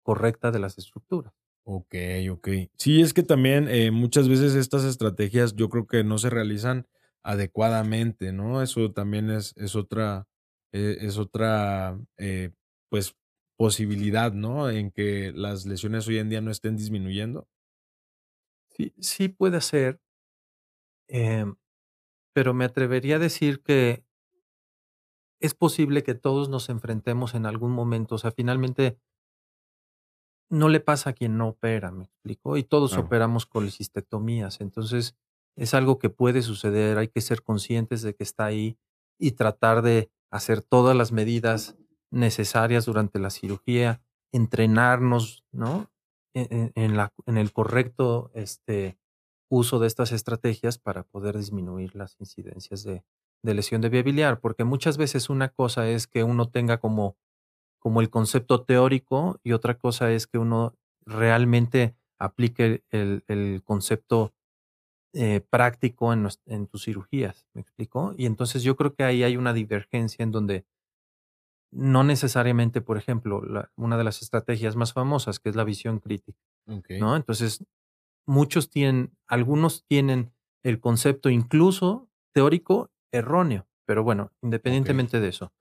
correcta 0.02 0.50
de 0.50 0.59
las 0.59 0.79
estructuras. 0.79 1.33
Ok, 1.64 1.95
ok. 2.31 2.49
Sí, 2.76 3.00
es 3.00 3.14
que 3.14 3.23
también 3.23 3.69
eh, 3.69 3.91
muchas 3.91 4.29
veces 4.29 4.55
estas 4.55 4.85
estrategias 4.85 5.55
yo 5.55 5.69
creo 5.69 5.87
que 5.87 6.02
no 6.02 6.19
se 6.19 6.31
realizan 6.31 6.87
adecuadamente, 7.23 8.33
¿no? 8.33 8.62
Eso 8.62 8.93
también 8.93 9.31
es, 9.31 9.55
es 9.57 9.76
otra, 9.76 10.26
eh, 10.73 10.99
es 11.00 11.19
otra, 11.19 11.99
eh, 12.19 12.50
pues, 12.88 13.17
posibilidad, 13.62 14.33
¿no? 14.33 14.69
En 14.71 14.90
que 14.90 15.33
las 15.35 15.66
lesiones 15.66 16.09
hoy 16.09 16.19
en 16.19 16.28
día 16.31 16.40
no 16.40 16.50
estén 16.50 16.76
disminuyendo. 16.76 17.47
Sí, 18.71 18.92
sí 19.00 19.28
puede 19.28 19.61
ser, 19.61 20.00
eh, 21.09 21.45
pero 22.35 22.54
me 22.54 22.64
atrevería 22.66 23.16
a 23.16 23.21
decir 23.21 23.62
que 23.62 24.04
es 25.40 25.52
posible 25.54 26.02
que 26.02 26.14
todos 26.14 26.49
nos 26.49 26.71
enfrentemos 26.71 27.35
en 27.35 27.45
algún 27.45 27.73
momento, 27.73 28.14
o 28.14 28.19
sea, 28.19 28.31
finalmente 28.31 28.99
no 30.50 30.69
le 30.69 30.81
pasa 30.81 31.11
a 31.11 31.12
quien 31.12 31.38
no 31.38 31.49
opera, 31.49 31.90
me 31.90 32.04
explico, 32.04 32.57
y 32.57 32.62
todos 32.64 32.90
Claro. 32.90 32.99
operamos 32.99 33.47
colecistectomías, 33.47 34.61
entonces 34.61 35.16
es 35.57 35.75
algo 35.75 35.99
que 35.99 36.11
puede 36.11 36.42
suceder, 36.42 36.99
hay 36.99 37.09
que 37.09 37.21
ser 37.21 37.42
conscientes 37.42 38.02
de 38.02 38.14
que 38.14 38.23
está 38.25 38.47
ahí 38.47 38.78
y 39.19 39.33
tratar 39.33 39.83
de 39.83 40.11
hacer 40.31 40.62
todas 40.62 40.97
las 40.97 41.12
medidas 41.12 41.76
necesarias 42.12 42.85
durante 42.87 43.19
la 43.19 43.31
cirugía, 43.31 44.02
entrenarnos, 44.33 45.45
¿no? 45.52 45.90
En, 46.35 46.73
en 46.76 46.97
la, 46.97 47.12
en 47.26 47.37
el 47.37 47.52
correcto 47.52 48.31
este, 48.35 48.99
uso 49.50 49.78
de 49.78 49.87
estas 49.87 50.12
estrategias 50.12 50.78
para 50.78 51.02
poder 51.02 51.37
disminuir 51.37 51.95
las 51.95 52.16
incidencias 52.19 52.85
de, 52.85 53.04
de 53.42 53.54
lesión 53.54 53.83
de 53.83 53.90
vía 53.90 54.40
porque 54.40 54.64
muchas 54.64 54.97
veces 54.97 55.28
una 55.28 55.50
cosa 55.50 55.88
es 55.90 56.07
que 56.07 56.25
uno 56.25 56.49
tenga 56.49 56.78
como, 56.78 57.16
como 57.78 58.00
el 58.00 58.09
concepto 58.09 58.62
teórico 58.62 59.38
y 59.42 59.52
otra 59.52 59.76
cosa 59.76 60.11
es 60.11 60.26
que 60.26 60.38
uno 60.38 60.75
realmente 61.04 61.95
aplique 62.19 62.83
el, 62.90 63.25
el 63.26 63.62
concepto 63.64 64.33
eh, 65.12 65.42
práctico 65.50 66.12
en, 66.12 66.28
en, 66.47 66.66
tus 66.66 66.85
cirugías, 66.85 67.47
¿me 67.52 67.61
explico? 67.61 68.14
Y 68.16 68.25
entonces 68.25 68.62
yo 68.62 68.76
creo 68.76 68.95
que 68.95 69.04
ahí 69.04 69.23
hay 69.23 69.37
una 69.37 69.52
divergencia 69.52 70.23
en 70.23 70.31
donde 70.31 70.64
no 71.73 72.05
necesariamente, 72.05 72.81
por 72.83 72.99
ejemplo, 72.99 73.43
la, 73.45 73.73
una 73.76 73.99
de 73.99 74.05
las 74.05 74.23
estrategias 74.23 74.76
más 74.76 74.93
famosas, 74.93 75.41
que 75.41 75.50
es 75.50 75.57
la 75.57 75.64
visión 75.64 76.00
crítica, 76.00 76.38
Okay. 76.69 77.00
¿no? 77.00 77.17
Entonces, 77.17 77.64
muchos 78.26 78.71
tienen, 78.71 79.17
algunos 79.26 79.85
tienen 79.87 80.33
el 80.62 80.81
concepto 80.81 81.31
incluso 81.31 82.09
teórico 82.33 82.91
erróneo, 83.12 83.69
pero 83.87 84.05
bueno, 84.05 84.33
independientemente 84.43 85.19
okay. 85.19 85.23
de 85.23 85.29
eso, 85.29 85.52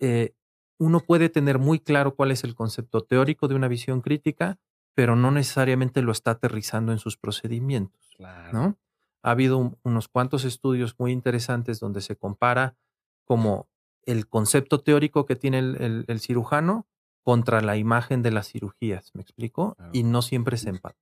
eh, 0.00 0.34
uno 0.78 1.00
puede 1.00 1.28
tener 1.28 1.58
muy 1.58 1.80
claro 1.80 2.14
cuál 2.14 2.30
es 2.30 2.44
el 2.44 2.54
concepto 2.54 3.02
teórico 3.02 3.48
de 3.48 3.54
una 3.56 3.68
visión 3.68 4.00
crítica, 4.00 4.58
pero 4.94 5.16
no 5.16 5.30
necesariamente 5.30 6.02
lo 6.02 6.12
está 6.12 6.32
aterrizando 6.32 6.92
en 6.92 6.98
sus 6.98 7.16
procedimientos, 7.16 8.14
Claro. 8.16 8.52
¿no? 8.52 8.78
Ha 9.22 9.32
habido 9.32 9.58
un, 9.58 9.78
unos 9.82 10.08
cuantos 10.08 10.44
estudios 10.44 10.94
muy 10.98 11.12
interesantes 11.12 11.80
donde 11.80 12.00
se 12.00 12.16
compara 12.16 12.76
como 13.24 13.68
el 14.10 14.28
concepto 14.28 14.80
teórico 14.80 15.26
que 15.26 15.36
tiene 15.36 15.58
el, 15.60 15.76
el, 15.82 16.04
el 16.08 16.20
cirujano 16.20 16.88
contra 17.24 17.60
la 17.60 17.76
imagen 17.76 18.22
de 18.22 18.30
las 18.30 18.48
cirugías, 18.48 19.10
¿me 19.14 19.22
explico? 19.22 19.74
Claro. 19.76 19.90
Y 19.94 20.02
no 20.02 20.22
siempre 20.22 20.56
se 20.56 20.70
empata. 20.70 20.98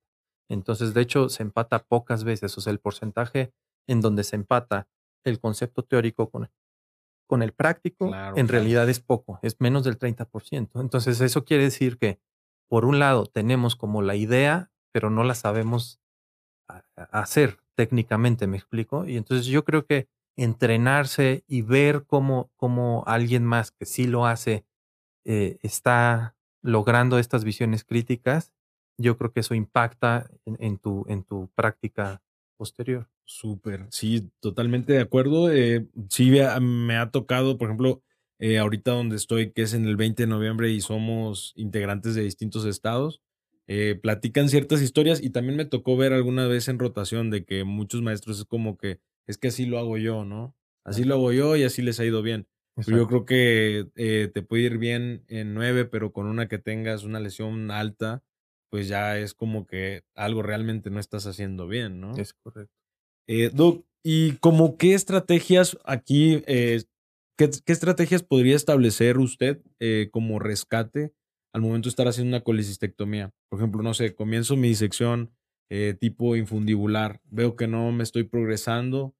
Entonces, 0.49 0.93
de 0.93 1.01
hecho, 1.01 1.29
se 1.29 1.43
empata 1.43 1.79
pocas 1.85 2.23
veces, 2.23 2.57
o 2.57 2.61
sea, 2.61 2.71
el 2.71 2.79
porcentaje 2.79 3.53
en 3.87 4.01
donde 4.01 4.23
se 4.23 4.35
empata 4.35 4.87
el 5.25 5.39
concepto 5.39 5.83
teórico 5.83 6.29
con, 6.29 6.49
con 7.27 7.43
el 7.43 7.53
práctico, 7.53 8.07
Claro, 8.07 8.37
en 8.37 8.47
claro. 8.47 8.51
realidad 8.61 8.89
es 8.89 8.99
poco, 8.99 9.39
es 9.41 9.59
menos 9.59 9.83
del 9.83 9.97
30%. 9.97 10.81
Entonces, 10.81 11.21
eso 11.21 11.45
quiere 11.45 11.63
decir 11.63 11.97
que, 11.97 12.19
por 12.69 12.85
un 12.85 12.99
lado, 12.99 13.25
tenemos 13.25 13.75
como 13.75 14.01
la 14.01 14.15
idea, 14.15 14.71
pero 14.93 15.09
no 15.09 15.23
la 15.23 15.35
sabemos 15.35 16.01
a- 16.69 16.83
a- 16.95 17.21
hacer 17.21 17.59
técnicamente, 17.75 18.47
¿me 18.47 18.57
explico? 18.57 19.05
Y 19.05 19.17
entonces 19.17 19.45
yo 19.47 19.63
creo 19.65 19.85
que 19.85 20.09
entrenarse 20.37 21.43
y 21.47 21.61
ver 21.63 22.05
cómo, 22.07 22.51
cómo 22.57 23.03
alguien 23.07 23.43
más 23.45 23.71
que 23.71 23.85
sí 23.85 24.07
lo 24.07 24.25
hace 24.25 24.65
eh, 25.25 25.57
está 25.61 26.35
logrando 26.61 27.19
estas 27.19 27.43
visiones 27.43 27.83
críticas, 27.83 28.51
yo 28.97 29.17
creo 29.17 29.31
que 29.31 29.41
eso 29.41 29.53
impacta 29.55 30.29
en, 30.45 30.77
tu, 30.79 31.05
en 31.07 31.23
tu 31.23 31.49
práctica 31.55 32.21
posterior. 32.57 33.07
Súper, 33.25 33.87
sí, 33.91 34.31
totalmente 34.39 34.93
de 34.93 35.01
acuerdo. 35.01 35.51
Eh, 35.51 35.87
sí, 36.09 36.31
me- 36.31 36.59
me 36.61 36.97
ha 36.97 37.11
tocado, 37.11 37.57
por 37.57 37.67
ejemplo, 37.67 38.01
eh, 38.39 38.57
ahorita 38.57 38.91
donde 38.91 39.15
estoy, 39.17 39.51
que 39.51 39.63
es 39.63 39.73
en 39.73 39.85
el 39.85 39.97
20 39.97 40.23
de 40.23 40.27
noviembre 40.27 40.69
y 40.71 40.81
somos 40.81 41.53
integrantes 41.55 42.15
de 42.15 42.23
distintos 42.23 42.65
estados, 42.65 43.21
platican 44.01 44.47
ciertas 44.49 44.81
historias 44.81 45.21
y 45.21 45.29
también 45.29 45.57
me 45.57 45.65
tocó 45.65 45.97
ver 45.97 46.13
alguna 46.13 46.47
vez 46.47 46.69
en 46.69 46.79
rotación 46.79 47.29
de 47.29 47.43
que 47.43 47.65
muchos 47.65 48.01
maestros 48.01 48.39
es 48.39 48.45
como 48.45 48.77
que 48.77 48.99
es 49.27 49.37
que 49.37 49.49
así 49.49 49.65
lo 49.65 49.77
hago 49.77 49.97
yo, 49.97 50.25
¿no? 50.25 50.55
Así 50.85 51.03
lo 51.03 51.15
hago 51.15 51.33
yo 51.33 51.57
y 51.57 51.63
así 51.63 51.81
les 51.81 51.99
ha 51.99 52.05
ido 52.05 52.21
bien. 52.21 52.47
Pero 52.85 52.97
yo 52.97 53.03
Exacto. 53.03 53.07
creo 53.07 53.25
que 53.25 53.87
eh, 53.95 54.31
te 54.33 54.41
puede 54.41 54.63
ir 54.63 54.77
bien 54.77 55.25
en 55.27 55.53
nueve, 55.53 55.85
pero 55.85 56.13
con 56.13 56.27
una 56.27 56.47
que 56.47 56.59
tengas 56.59 57.03
una 57.03 57.19
lesión 57.19 57.71
alta, 57.71 58.23
pues 58.69 58.87
ya 58.87 59.17
es 59.17 59.33
como 59.33 59.65
que 59.65 60.03
algo 60.15 60.43
realmente 60.43 60.89
no 60.89 60.99
estás 60.99 61.25
haciendo 61.25 61.67
bien, 61.67 61.99
¿no? 61.99 62.15
Es 62.15 62.33
correcto. 62.33 62.71
Eh, 63.27 63.49
Doc, 63.53 63.85
¿y 64.03 64.33
como 64.33 64.77
qué 64.77 64.93
estrategias 64.93 65.77
aquí, 65.83 66.43
eh, 66.47 66.83
qué, 67.37 67.49
qué 67.65 67.73
estrategias 67.73 68.23
podría 68.23 68.55
establecer 68.55 69.17
usted 69.17 69.61
como 70.11 70.39
rescate 70.39 71.13
al 71.53 71.61
momento 71.61 71.87
de 71.87 71.89
estar 71.89 72.07
haciendo 72.07 72.29
una 72.29 72.43
colecistectomía? 72.43 73.33
Por 73.49 73.59
ejemplo, 73.59 73.81
no 73.83 73.93
sé, 73.93 74.15
comienzo 74.15 74.55
mi 74.55 74.69
disección 74.69 75.33
tipo 75.99 76.37
infundibular, 76.37 77.19
veo 77.25 77.57
que 77.57 77.67
no 77.67 77.91
me 77.91 78.03
estoy 78.03 78.23
progresando, 78.23 79.16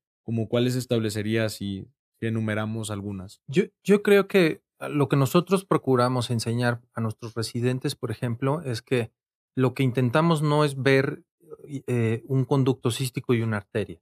cuáles 0.49 0.75
establecería 0.75 1.49
si, 1.49 1.87
enumeramos 2.19 2.91
algunas? 2.91 3.41
Yo, 3.47 4.03
creo 4.03 4.27
que 4.27 4.61
ah, 4.79 4.89
lo 4.89 5.07
que 5.07 5.15
nosotros 5.15 5.65
procuramos 5.65 6.29
enseñar 6.31 6.81
a 6.93 7.01
nuestros 7.01 7.33
residentes, 7.33 7.95
por 7.95 8.11
ejemplo, 8.11 8.61
es 8.61 8.81
que 8.81 9.11
lo 9.55 9.73
que 9.73 9.83
intentamos 9.83 10.41
no 10.41 10.65
es 10.65 10.81
ver 10.81 11.23
eh, 11.65 12.23
un 12.27 12.45
conducto 12.45 12.91
cístico 12.91 13.33
y 13.33 13.41
una 13.41 13.57
arteria. 13.57 14.01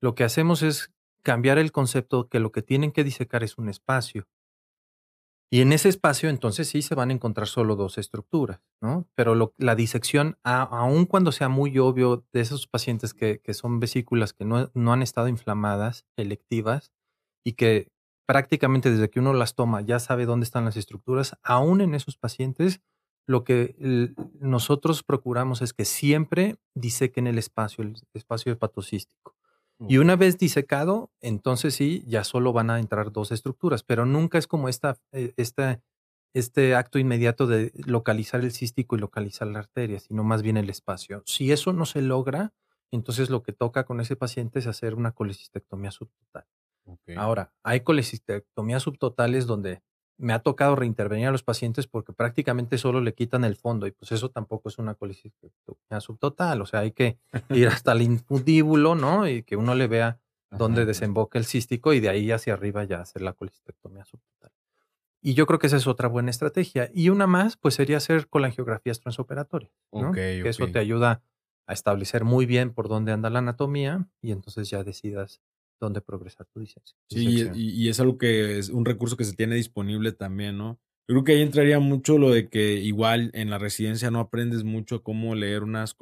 Lo 0.00 0.14
que 0.14 0.24
hacemos 0.24 0.62
es 0.62 0.92
cambiar 1.22 1.58
el 1.58 1.72
concepto 1.72 2.28
que 2.28 2.40
lo 2.40 2.52
que 2.52 2.62
tienen 2.62 2.92
que 2.92 3.04
disecar 3.04 3.42
es 3.42 3.56
un 3.56 3.68
espacio. 3.68 4.26
Y 5.54 5.60
en 5.60 5.72
ese 5.72 5.88
espacio, 5.88 6.30
entonces 6.30 6.66
sí 6.66 6.82
se 6.82 6.96
van 6.96 7.10
a 7.10 7.12
encontrar 7.12 7.46
solo 7.46 7.76
dos 7.76 7.96
estructuras, 7.96 8.60
¿no? 8.80 9.06
Pero 9.14 9.54
la 9.56 9.76
disección, 9.76 10.36
aun 10.42 11.06
cuando 11.06 11.30
sea 11.30 11.48
muy 11.48 11.78
obvio 11.78 12.26
de 12.32 12.40
esos 12.40 12.66
pacientes 12.66 13.14
que, 13.14 13.40
son 13.52 13.78
vesículas 13.78 14.32
que 14.32 14.44
no, 14.44 14.72
no, 14.74 14.92
han 14.92 15.00
estado 15.00 15.28
inflamadas, 15.28 16.06
electivas, 16.16 16.90
y 17.44 17.52
que 17.52 17.92
prácticamente 18.26 18.90
desde 18.90 19.10
que 19.10 19.20
uno 19.20 19.32
las 19.32 19.54
toma 19.54 19.80
ya 19.80 20.00
sabe 20.00 20.26
dónde 20.26 20.42
están 20.42 20.64
las 20.64 20.76
estructuras, 20.76 21.38
aún 21.44 21.80
en 21.80 21.94
esos 21.94 22.16
pacientes, 22.16 22.80
lo 23.24 23.44
que 23.44 23.76
nosotros 24.40 25.04
procuramos 25.04 25.62
es 25.62 25.72
que 25.72 25.84
siempre 25.84 26.56
disequen 26.74 27.28
el 27.28 27.38
espacio, 27.38 27.84
el 27.84 27.94
espacio 28.12 28.50
hepatocístico. 28.50 29.36
Y 29.80 29.98
una 29.98 30.16
vez 30.16 30.38
disecado, 30.38 31.10
entonces 31.20 31.74
sí, 31.74 32.04
ya 32.06 32.24
solo 32.24 32.52
van 32.52 32.70
a 32.70 32.78
entrar 32.78 33.12
dos 33.12 33.32
estructuras, 33.32 33.82
pero 33.82 34.06
nunca 34.06 34.38
es 34.38 34.46
como 34.46 34.68
esta, 34.68 34.96
eh, 35.12 35.34
este 36.34 36.74
acto 36.74 36.98
inmediato 36.98 37.46
de 37.46 37.72
localizar 37.86 38.40
el 38.40 38.52
cístico 38.52 38.96
y 38.96 39.00
localizar 39.00 39.48
la 39.48 39.60
arteria, 39.60 40.00
sino 40.00 40.24
más 40.24 40.42
bien 40.42 40.56
el 40.56 40.70
espacio. 40.70 41.22
Si 41.26 41.52
eso 41.52 41.72
no 41.72 41.86
se 41.86 42.02
logra, 42.02 42.52
entonces 42.90 43.30
lo 43.30 43.42
que 43.42 43.52
toca 43.52 43.84
con 43.84 44.00
ese 44.00 44.16
paciente 44.16 44.58
es 44.58 44.66
hacer 44.66 44.94
una 44.94 45.12
colecistectomía 45.12 45.90
subtotal. 45.90 46.46
Ahora, 47.16 47.52
hay 47.62 47.80
colecistectomías 47.80 48.82
subtotales 48.82 49.46
donde 49.46 49.82
me 50.16 50.32
ha 50.32 50.38
tocado 50.38 50.76
reintervenir 50.76 51.26
a 51.26 51.32
los 51.32 51.42
pacientes 51.42 51.86
porque 51.86 52.12
prácticamente 52.12 52.78
solo 52.78 53.00
le 53.00 53.14
quitan 53.14 53.44
el 53.44 53.56
fondo 53.56 53.86
y 53.86 53.90
pues 53.90 54.12
eso 54.12 54.30
tampoco 54.30 54.68
es 54.68 54.78
una 54.78 54.94
colecistectomía 54.94 56.00
subtotal, 56.00 56.62
o 56.62 56.66
sea, 56.66 56.80
hay 56.80 56.92
que 56.92 57.18
ir 57.50 57.68
hasta 57.84 57.92
el 57.92 58.02
infundíbulo, 58.02 58.94
¿no? 58.94 59.28
Y 59.28 59.42
que 59.42 59.56
uno 59.56 59.74
le 59.74 59.86
vea 59.86 60.20
dónde 60.50 60.84
desemboca 60.84 61.38
el 61.38 61.44
cístico 61.44 61.92
y 61.92 62.00
de 62.00 62.08
ahí 62.08 62.30
hacia 62.30 62.52
arriba 62.52 62.84
ya 62.84 63.00
hacer 63.00 63.22
la 63.22 63.32
colecistectomía 63.32 64.04
subtotal. 64.04 64.52
Y 65.20 65.34
yo 65.34 65.46
creo 65.46 65.58
que 65.58 65.66
esa 65.66 65.78
es 65.78 65.86
otra 65.86 66.06
buena 66.06 66.30
estrategia. 66.30 66.90
Y 66.92 67.08
una 67.08 67.26
más, 67.26 67.56
pues 67.56 67.74
sería 67.74 67.96
hacer 67.96 68.28
colangiografías 68.28 69.00
transoperatorias, 69.00 69.72
¿no? 69.90 70.12
que 70.12 70.46
eso 70.46 70.68
te 70.68 70.78
ayuda 70.78 71.22
a 71.66 71.72
establecer 71.72 72.24
muy 72.24 72.46
bien 72.46 72.72
por 72.72 72.88
dónde 72.88 73.12
anda 73.12 73.30
la 73.30 73.38
anatomía 73.38 74.06
y 74.20 74.32
entonces 74.32 74.68
ya 74.68 74.84
decidas 74.84 75.40
dónde 75.80 76.00
progresar 76.00 76.46
tu 76.52 76.60
diseño. 76.60 76.84
Sí, 77.10 77.48
y, 77.54 77.88
es 77.88 78.00
algo 78.00 78.18
que 78.18 78.58
es 78.58 78.70
un 78.70 78.84
recurso 78.84 79.16
que 79.16 79.24
se 79.24 79.34
tiene 79.34 79.56
disponible 79.56 80.12
también, 80.12 80.58
¿no? 80.58 80.80
Yo 81.06 81.14
creo 81.14 81.24
que 81.24 81.32
ahí 81.32 81.42
entraría 81.42 81.80
mucho 81.80 82.16
lo 82.18 82.30
de 82.30 82.48
que 82.48 82.74
igual 82.74 83.30
en 83.34 83.50
la 83.50 83.58
residencia 83.58 84.10
no 84.10 84.20
aprendes 84.20 84.64
mucho 84.64 85.02
cómo 85.02 85.34
leer 85.34 85.62
unas 85.62 85.96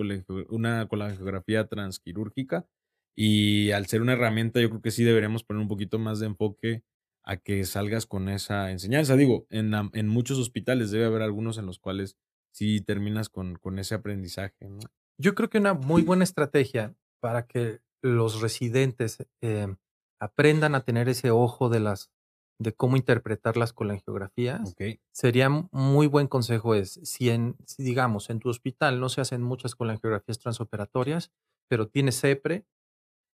una 0.49 0.87
colangiografía 0.87 1.67
transquirúrgica 1.67 2.69
y 3.17 3.73
al 3.73 3.87
ser 3.87 4.01
una 4.01 4.13
herramienta 4.13 4.61
yo 4.61 4.69
creo 4.71 4.81
que 4.81 4.93
sí 4.93 5.03
deberíamos 5.03 5.43
poner 5.43 5.61
un 5.61 5.69
poquito 5.69 5.99
más 5.99 6.21
de 6.21 6.27
enfoque 6.27 6.85
a 7.25 7.37
que 7.37 7.65
salgas 7.65 8.07
con 8.07 8.29
esa 8.29 8.71
enseñanza. 8.71 9.17
Digo, 9.17 9.47
en, 9.51 9.73
en 9.93 10.09
muchos 10.09 10.39
hospitales 10.39 10.91
debe 10.93 11.07
haber 11.07 11.23
algunos 11.23 11.59
en 11.59 11.67
los 11.67 11.81
cuales 11.81 12.17
sí 12.53 12.81
terminas 12.81 13.29
con, 13.29 13.57
con 13.57 13.79
ese 13.79 13.95
aprendizaje, 13.95 14.69
¿no? 14.69 14.81
Yo 15.19 15.35
creo 15.35 15.51
que 15.51 15.59
una 15.59 15.75
muy 15.75 16.03
buena 16.03 16.25
estrategia 16.25 16.95
para 17.21 17.47
que 17.47 17.81
los 18.03 18.41
residentes 18.41 19.27
em, 19.41 19.77
aprendan 20.21 20.75
a 20.75 20.85
tener 20.85 21.09
ese 21.09 21.31
ojo 21.31 21.69
de 21.69 21.81
las 21.81 22.11
de 22.59 22.73
cómo 22.73 22.97
interpretar 22.97 23.57
las 23.57 23.73
colangiografías, 23.73 24.77
sería 25.11 25.49
muy 25.49 26.07
buen 26.07 26.29
consejo 26.29 26.75
es, 26.77 27.01
si, 27.03 27.31
en, 27.31 27.57
digamos 27.77 28.31
en 28.31 28.39
tu 28.39 28.51
hospital 28.51 29.01
no 29.01 29.09
se 29.09 29.21
hacen 29.21 29.43
muchas 29.43 29.75
colangiografías 29.75 30.39
transoperatorias, 30.39 31.33
pero 31.69 31.89
tienes 31.89 32.21
CEPRE, 32.21 32.65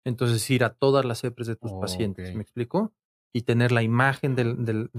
entonces 0.05 0.49
ir 0.49 0.63
a 0.63 0.73
todas 0.73 1.03
las 1.03 1.21
CEPRES 1.21 1.47
de 1.47 1.55
tus 1.57 1.73
pacientes, 1.73 2.33
¿me 2.35 2.41
explico? 2.41 2.93
Y 3.33 3.41
tener 3.41 3.73
la 3.73 3.83
imagen 3.83 4.35
de, 4.35 4.45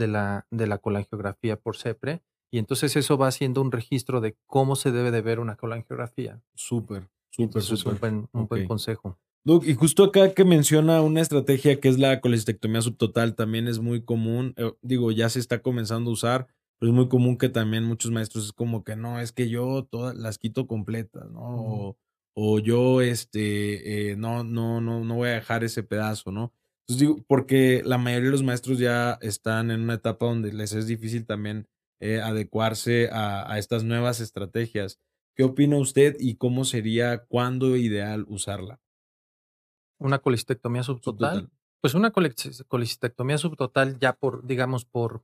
la, 0.07 0.47
de 0.51 0.67
la 0.67 0.79
colangiografía 0.79 1.59
por 1.59 1.79
CEPRE, 1.79 2.23
y 2.51 2.59
entonces 2.59 2.97
eso 2.97 3.17
va 3.17 3.29
haciendo 3.29 3.63
un 3.63 3.73
registro 3.73 4.21
de 4.21 4.37
cómo 4.47 4.77
se 4.77 4.93
debe 4.93 5.11
de 5.11 5.23
ver 5.23 5.41
una 5.41 5.57
colangiografía. 5.57 6.43
Súper, 6.55 7.09
súper, 7.31 7.63
súper. 7.63 7.79
Es 7.79 7.87
un 7.87 7.99
buen, 7.99 8.29
un 8.33 8.47
buen 8.47 8.69
consejo 8.69 9.19
y 9.45 9.75
justo 9.75 10.05
acá 10.05 10.35
que 10.35 10.45
menciona 10.45 11.01
una 11.01 11.21
estrategia 11.21 11.81
que 11.81 11.89
es 11.89 11.99
la 11.99 12.21
colecistectomía 12.21 12.83
subtotal, 12.83 13.35
también 13.35 13.67
es 13.67 13.79
muy 13.79 14.05
común, 14.05 14.53
eh, 14.57 14.73
digo, 14.83 15.11
ya 15.11 15.29
se 15.31 15.41
está 15.41 15.63
comenzando 15.63 16.11
a 16.11 16.13
usar, 16.13 16.47
pero 16.79 16.93
es 16.93 16.97
muy 16.97 17.09
común 17.09 17.39
que 17.39 17.49
también 17.49 17.85
muchos 17.85 18.11
maestros 18.11 18.45
es 18.47 18.53
como 18.53 18.85
que 18.85 18.95
no, 18.97 19.21
es 19.21 19.33
que 19.33 19.49
yo 19.49 19.87
todas 19.91 20.17
las 20.17 20.39
quito 20.39 20.67
completas, 20.67 21.31
¿no? 21.31 21.97
o, 22.35 22.59
yo, 22.61 23.01
este, 23.01 24.11
eh, 24.11 24.17
no, 24.17 24.45
no, 24.45 24.81
no, 24.81 25.03
no 25.05 25.15
voy 25.17 25.31
a 25.31 25.33
dejar 25.33 25.65
ese 25.65 25.83
pedazo, 25.83 26.31
¿no? 26.31 26.53
Entonces 26.87 27.01
digo, 27.01 27.25
porque 27.27 27.83
la 27.85 27.99
mayoría 27.99 28.27
de 28.27 28.33
los 28.33 28.45
maestros 28.45 28.79
ya 28.79 29.19
están 29.21 29.71
en 29.71 29.81
una 29.81 29.95
etapa 29.95 30.27
donde 30.27 30.53
les 30.53 30.73
es 30.73 30.87
difícil 30.87 31.27
también 31.27 31.67
eh, 32.01 32.21
adecuarse 32.21 33.09
a, 33.11 33.53
a 33.53 33.59
estas 33.59 33.83
nuevas 33.83 34.21
estrategias. 34.21 35.01
¿Qué 35.35 35.43
opina 35.45 35.79
usted 35.79 36.17
y 36.21 36.37
cómo 36.37 36.65
sería, 36.65 37.25
cuándo 37.27 37.77
ideal 37.77 38.25
usarla? 38.29 38.81
Una 39.99 40.19
colecistectomía 40.19 40.83
subtotal. 40.83 41.51
Pues 41.81 41.95
una 41.95 42.11
colecistectomía 42.11 43.39
subtotal 43.39 43.99
ya 43.99 44.13
por, 44.13 44.45
digamos, 44.45 44.85
por, 44.85 45.23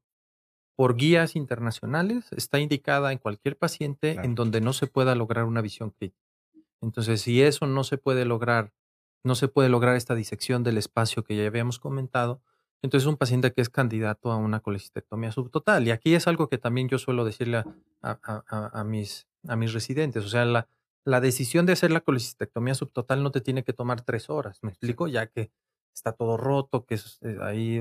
por 0.77 0.97
guías 0.97 1.35
internacionales 1.35 2.27
está 2.33 2.61
indicada 2.61 3.13
en 3.13 3.19
cualquier 3.19 3.57
paciente 3.57 4.13
en 4.23 4.35
donde 4.35 4.61
no 4.61 4.73
se 4.73 4.87
pueda 4.87 5.15
lograr 5.15 5.45
una 5.45 5.61
visión 5.61 5.91
crítica. 5.91 6.23
Entonces, 6.81 7.23
si 7.23 7.43
eso 7.43 7.67
no 7.67 7.83
se 7.83 7.99
puede 7.99 8.25
lograr, 8.25 8.73
no 9.25 9.35
se 9.35 9.49
puede 9.49 9.69
lograr 9.69 9.97
esta 9.97 10.15
disección 10.15 10.63
del 10.63 10.79
espacio 10.79 11.25
que 11.25 11.35
ya 11.35 11.47
habíamos 11.47 11.79
comentado, 11.79 12.41
entonces 12.83 13.07
un 13.07 13.17
paciente 13.17 13.51
que 13.53 13.63
es 13.63 13.71
candidato 13.71 14.31
a 14.31 14.37
una 14.37 14.61
colecistectomía 14.61 15.33
subtotal. 15.33 15.87
Y 15.87 15.91
aquí 15.91 16.15
es 16.15 16.29
algo 16.29 16.49
que 16.49 16.59
también 16.59 16.89
yo 16.89 16.99
suelo 16.99 17.25
decirle 17.25 17.65
a, 18.03 18.85
mis, 18.85 19.27
a 19.49 19.57
mis 19.57 19.73
residentes. 19.73 20.23
O 20.23 20.29
sea, 20.29 20.45
la, 20.45 20.69
la 21.05 21.21
decisión 21.21 21.67
de 21.67 21.73
hacer 21.73 21.91
la 21.91 22.01
colecistectomía 22.01 22.75
subtotal 22.75 23.23
no 23.23 23.31
te 23.31 23.41
tiene 23.41 23.63
que 23.63 23.73
tomar 23.73 24.03
tres 24.03 24.31
horas, 24.31 24.59
¿me 24.63 24.71
explico? 24.71 25.07
Ya 25.07 25.27
que 25.27 25.51
está 25.95 26.13
todo 26.13 26.37
roto, 26.37 26.85
que 26.85 26.95
es 26.95 27.19
eh, 27.23 27.39
ahí 27.43 27.81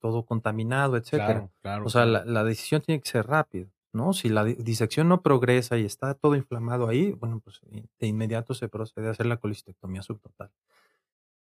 todo 0.00 0.24
contaminado, 0.24 0.96
etcétera. 0.96 1.50
o 1.84 1.88
sea, 1.88 2.06
la, 2.06 2.44
decisión 2.44 2.82
tiene 2.82 3.00
que 3.00 3.08
ser 3.08 3.26
rápida, 3.26 3.68
¿no? 3.92 4.12
Si 4.12 4.28
la 4.28 4.44
disección 4.44 5.08
no 5.08 5.22
progresa 5.22 5.76
y 5.76 5.84
está 5.84 6.14
todo 6.14 6.34
inflamado 6.34 6.88
ahí, 6.88 7.12
bueno, 7.12 7.40
pues 7.40 7.60
de 7.98 8.06
inmediato 8.06 8.54
se 8.54 8.68
procede 8.68 9.08
a 9.08 9.10
hacer 9.10 9.26
la 9.26 9.38
colecistectomía 9.38 10.02
subtotal. 10.02 10.50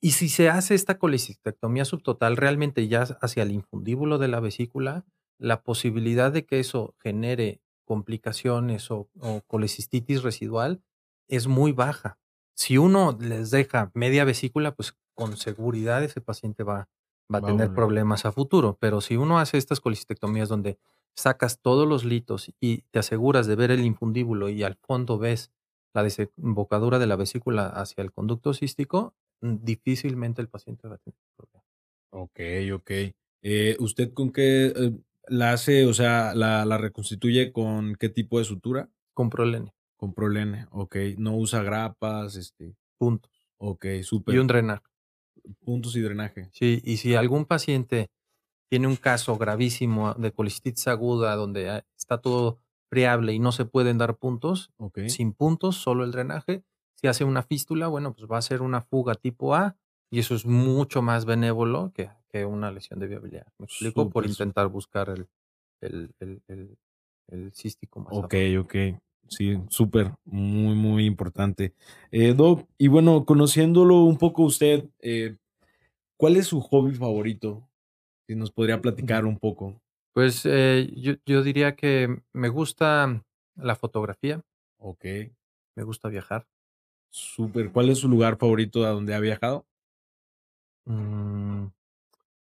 Y 0.01 0.13
si 0.13 0.29
se 0.29 0.49
hace 0.51 0.75
esta 0.75 0.99
colecistectomía 0.99 1.85
subtotal 1.85 2.37
realmente 2.37 2.89
ya 2.89 3.03
hacia 3.03 3.45
el 3.45 3.53
infundíbulo 3.53 4.19
de 4.19 4.29
la 4.29 4.41
vesícula, 4.41 5.05
la 5.39 5.63
posibilidad 5.63 6.33
de 6.33 6.45
que 6.45 6.59
eso 6.61 6.95
genere 6.99 7.61
complicaciones 7.93 8.91
o, 8.91 9.11
colecistitis 9.47 10.23
residual 10.23 10.83
es 11.29 11.47
muy 11.47 11.73
baja. 11.73 12.19
Si 12.55 12.79
uno 12.79 13.19
les 13.21 13.51
deja 13.51 13.91
media 13.93 14.25
vesícula, 14.25 14.75
pues 14.75 14.97
con 15.15 15.37
seguridad 15.37 16.03
ese 16.03 16.23
paciente 16.23 16.63
va, 16.63 16.89
va 17.31 17.41
a 17.41 17.43
tener 17.43 17.75
problemas 17.75 18.25
a 18.25 18.33
futuro. 18.33 18.79
Pero 18.81 19.03
si 19.03 19.19
uno 19.19 19.39
hace 19.39 19.59
estas 19.59 19.81
colecistectomías 19.81 20.49
donde 20.49 20.79
sacas 21.15 21.61
todos 21.61 21.87
los 21.87 22.03
litos 22.07 22.51
y 22.61 22.79
te 22.93 22.99
aseguras 22.99 23.47
de 23.47 23.57
ver 23.57 23.71
el 23.71 23.85
infundíbulo 23.85 24.49
y 24.49 24.63
al 24.63 24.77
fondo 24.77 25.19
ves 25.19 25.53
la 25.93 26.03
desembocadura 26.03 26.99
de 26.99 27.07
la 27.07 27.17
vesícula 27.17 27.67
hacia 27.67 28.01
el 28.01 28.11
conducto 28.11 28.55
cístico, 28.55 29.15
mm, 29.43 29.57
difícilmente 29.65 30.41
el 30.41 30.49
paciente 30.49 30.89
va 30.89 30.95
a 30.95 30.99
tener 30.99 31.19
problemas. 31.37 31.69
Ok, 32.11 32.41
ok. 32.73 32.91
Eh, 33.43 33.77
¿Usted 33.81 34.15
con 34.15 34.33
qué 34.33 34.73
eh, 34.75 34.93
la 35.29 35.53
hace, 35.53 35.87
o 35.87 35.95
sea, 35.95 36.35
la, 36.35 36.65
la 36.65 36.79
reconstituye 36.79 37.53
con 37.53 37.95
qué 37.97 38.09
tipo 38.09 38.39
de 38.39 38.45
sutura? 38.45 38.91
Con 39.15 39.31
prolene. 39.31 39.75
Con 39.97 40.15
prolene, 40.15 40.67
ok. 40.71 40.97
No 41.19 41.37
usa 41.37 41.63
grapas, 41.63 42.37
este. 42.37 42.77
Puntos. 42.99 43.33
Ok, 43.59 43.87
súper. 44.03 44.35
Y 44.35 44.39
un 44.39 44.47
drenaje. 44.47 44.85
Puntos 45.65 45.97
y 45.97 46.01
drenaje. 46.01 46.49
Sí, 46.53 46.81
y 46.85 46.99
si 46.99 47.15
algún 47.15 47.45
paciente 47.45 48.11
tiene 48.69 48.87
un 48.87 48.97
caso 48.97 49.37
gravísimo 49.37 50.15
de 50.15 50.33
colicitis 50.33 50.89
aguda 50.89 51.37
donde 51.37 51.69
ah, 51.69 51.87
está 51.97 52.19
todo 52.19 52.61
friable 52.89 53.33
y 53.33 53.39
no 53.39 53.53
se 53.53 53.65
pueden 53.65 53.99
dar 53.99 54.17
puntos, 54.17 54.73
okay. 54.77 55.11
sin 55.11 55.33
puntos, 55.33 55.77
solo 55.77 56.05
el 56.05 56.13
drenaje, 56.13 56.65
si 56.95 57.07
hace 57.07 57.25
una 57.25 57.43
fístula, 57.43 57.89
bueno, 57.89 58.15
pues 58.15 58.31
va 58.31 58.39
a 58.39 58.43
ser 58.43 58.63
una 58.63 58.81
fuga 58.81 59.15
tipo 59.15 59.55
A 59.55 59.77
y 60.13 60.19
eso 60.19 60.35
es 60.35 60.45
mucho 60.45 61.01
más 61.01 61.25
benévolo 61.25 61.91
que, 61.95 62.11
que 62.29 62.45
una 62.45 62.71
lesión 62.71 63.01
de 63.01 63.07
viabilidad. 63.07 63.47
Me 63.59 63.65
explico 63.65 64.11
por 64.11 64.27
intentar 64.27 64.69
buscar 64.69 65.09
el, 65.09 65.27
el, 65.81 66.15
el, 66.49 66.77
el, 67.29 67.53
cístico 67.55 68.01
más. 68.01 68.13
Ok, 68.13 68.35
ok. 68.61 68.75
Sí, 69.27 69.59
súper, 69.71 70.13
muy, 70.27 70.75
muy 70.75 71.07
importante. 71.07 71.73
Eh, 72.11 72.35
Doc, 72.35 72.69
y 72.77 72.89
bueno, 72.89 73.25
conociéndolo 73.25 74.05
un 74.05 74.19
poco 74.19 74.43
usted, 74.43 74.85
eh, 75.01 75.39
¿cuál 76.19 76.37
es 76.37 76.49
su 76.49 76.61
hobby 76.61 76.95
favorito? 76.95 77.67
Si 78.27 78.35
nos 78.35 78.51
podría 78.53 78.83
platicar 78.83 79.25
un 79.25 79.39
poco. 79.39 79.81
Pues 80.13 80.43
eh, 80.45 80.93
yo, 80.95 81.15
yo 81.25 81.43
diría 81.43 81.75
que 81.75 82.21
me 82.35 82.51
gusta 82.51 83.25
la 83.57 83.77
fotografía. 83.77 84.43
Ok. 84.77 85.07
Me 85.75 85.85
gusta 85.85 86.11
viajar. 86.11 86.47
Súper. 87.09 87.73
¿Cuál 87.73 87.89
es 87.89 87.99
su 88.01 88.11
lugar 88.11 88.37
favorito 88.37 88.85
a 88.85 88.91
donde 88.91 89.15
ha 89.15 89.21
viajado? 89.21 89.65
Mm, 90.85 91.67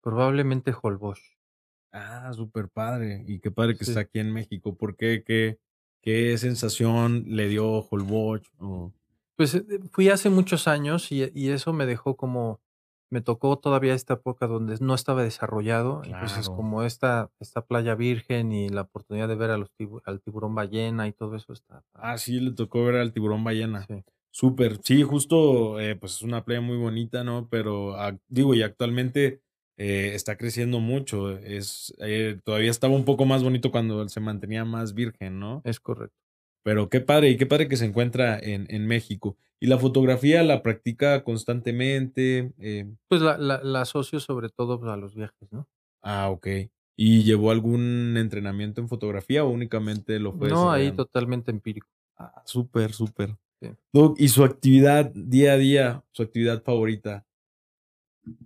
probablemente 0.02 0.74
Holbox. 0.80 1.20
Ah, 1.92 2.32
súper 2.34 2.68
padre. 2.68 3.24
Y 3.26 3.40
qué 3.40 3.50
padre 3.50 3.76
que 3.76 3.84
está 3.84 4.00
aquí 4.00 4.20
en 4.20 4.32
México. 4.32 4.76
¿Por 4.76 4.96
qué? 4.96 5.24
¿Qué, 5.24 5.58
qué 6.02 6.38
sensación 6.38 7.24
le 7.26 7.48
dio 7.48 7.80
Holbox? 7.80 8.48
O- 8.58 8.92
Pues, 9.36 9.54
eh, 9.54 9.64
fui 9.90 10.08
hace 10.08 10.30
muchos 10.30 10.68
años 10.68 11.10
y 11.12 11.30
y 11.34 11.48
eso 11.50 11.72
me 11.72 11.86
dejó 11.86 12.16
como 12.16 12.60
me 13.12 13.20
tocó 13.22 13.58
todavía 13.58 13.94
esta 13.94 14.14
época 14.14 14.46
donde 14.46 14.76
no 14.80 14.94
estaba 14.94 15.24
desarrollado, 15.24 16.04
entonces, 16.04 16.44
Claro. 16.46 16.56
como 16.56 16.84
esta 16.84 17.28
esta 17.40 17.62
playa 17.66 17.96
virgen 17.96 18.52
y 18.52 18.68
la 18.68 18.82
oportunidad 18.82 19.26
de 19.26 19.34
ver 19.34 19.50
a 19.50 19.58
los 19.58 19.70
tibu 19.72 20.00
al 20.04 20.20
tiburón 20.20 20.54
ballena 20.54 21.08
y 21.08 21.12
todo 21.12 21.34
eso 21.34 21.52
está 21.52 21.82
Ah, 21.94 22.18
sí, 22.18 22.38
le 22.38 22.52
tocó 22.52 22.84
ver 22.84 22.96
al 22.96 23.12
tiburón 23.12 23.42
ballena. 23.42 23.84
Sí, 23.86 24.04
Súper. 24.32 24.78
Sí, 24.82 25.02
justo, 25.02 25.80
eh, 25.80 25.96
pues 25.96 26.14
es 26.16 26.22
una 26.22 26.44
playa 26.44 26.60
muy 26.60 26.76
bonita, 26.76 27.24
¿no? 27.24 27.48
Pero 27.50 27.96
digo, 28.28 28.54
y 28.54 28.62
actualmente 28.62 29.42
eh, 29.76 30.12
está 30.14 30.36
creciendo 30.36 30.78
mucho. 30.80 31.30
Es, 31.38 31.94
eh, 31.98 32.38
todavía 32.44 32.70
estaba 32.70 32.94
un 32.94 33.04
poco 33.04 33.24
más 33.24 33.42
bonito 33.42 33.70
cuando 33.70 34.08
se 34.08 34.20
mantenía 34.20 34.64
más 34.64 34.94
virgen, 34.94 35.40
¿no? 35.40 35.62
es 35.64 35.80
correcto. 35.80 36.14
Pero 36.62 36.88
qué 36.88 37.00
padre, 37.00 37.30
y 37.30 37.36
qué 37.38 37.46
padre 37.46 37.68
que 37.68 37.76
se 37.76 37.86
encuentra 37.86 38.38
en, 38.38 38.66
en 38.68 38.86
México. 38.86 39.36
¿Y 39.60 39.66
la 39.66 39.78
fotografía 39.78 40.42
la 40.42 40.62
practica 40.62 41.24
constantemente? 41.24 42.52
Eh, 42.58 42.86
Pues, 43.08 43.22
la 43.22 43.36
la 43.38 43.62
la 43.62 43.80
asocio 43.82 44.20
sobre 44.20 44.48
todo, 44.50 44.78
pues, 44.78 44.92
a 44.92 44.96
los 44.96 45.14
viajes, 45.14 45.50
¿no? 45.50 45.66
ah, 46.02 46.28
ok. 46.30 46.46
¿Y 46.96 47.22
llevó 47.22 47.50
algún 47.50 48.16
entrenamiento 48.18 48.80
en 48.82 48.88
fotografía 48.88 49.42
o 49.44 49.48
únicamente 49.48 50.18
lo 50.18 50.32
fue 50.32 50.50
No, 50.50 50.70
ahí 50.70 50.92
totalmente 50.92 51.50
empírico, 51.50 51.88
Ah, 52.18 52.42
súper, 52.44 52.92
súper. 52.92 53.36
Sí. 53.60 53.68
Doc, 53.92 54.16
¿y 54.18 54.28
su 54.28 54.44
actividad 54.44 55.10
día 55.14 55.52
a 55.54 55.56
día, 55.56 56.04
su 56.12 56.22
actividad 56.22 56.62
favorita? 56.62 57.26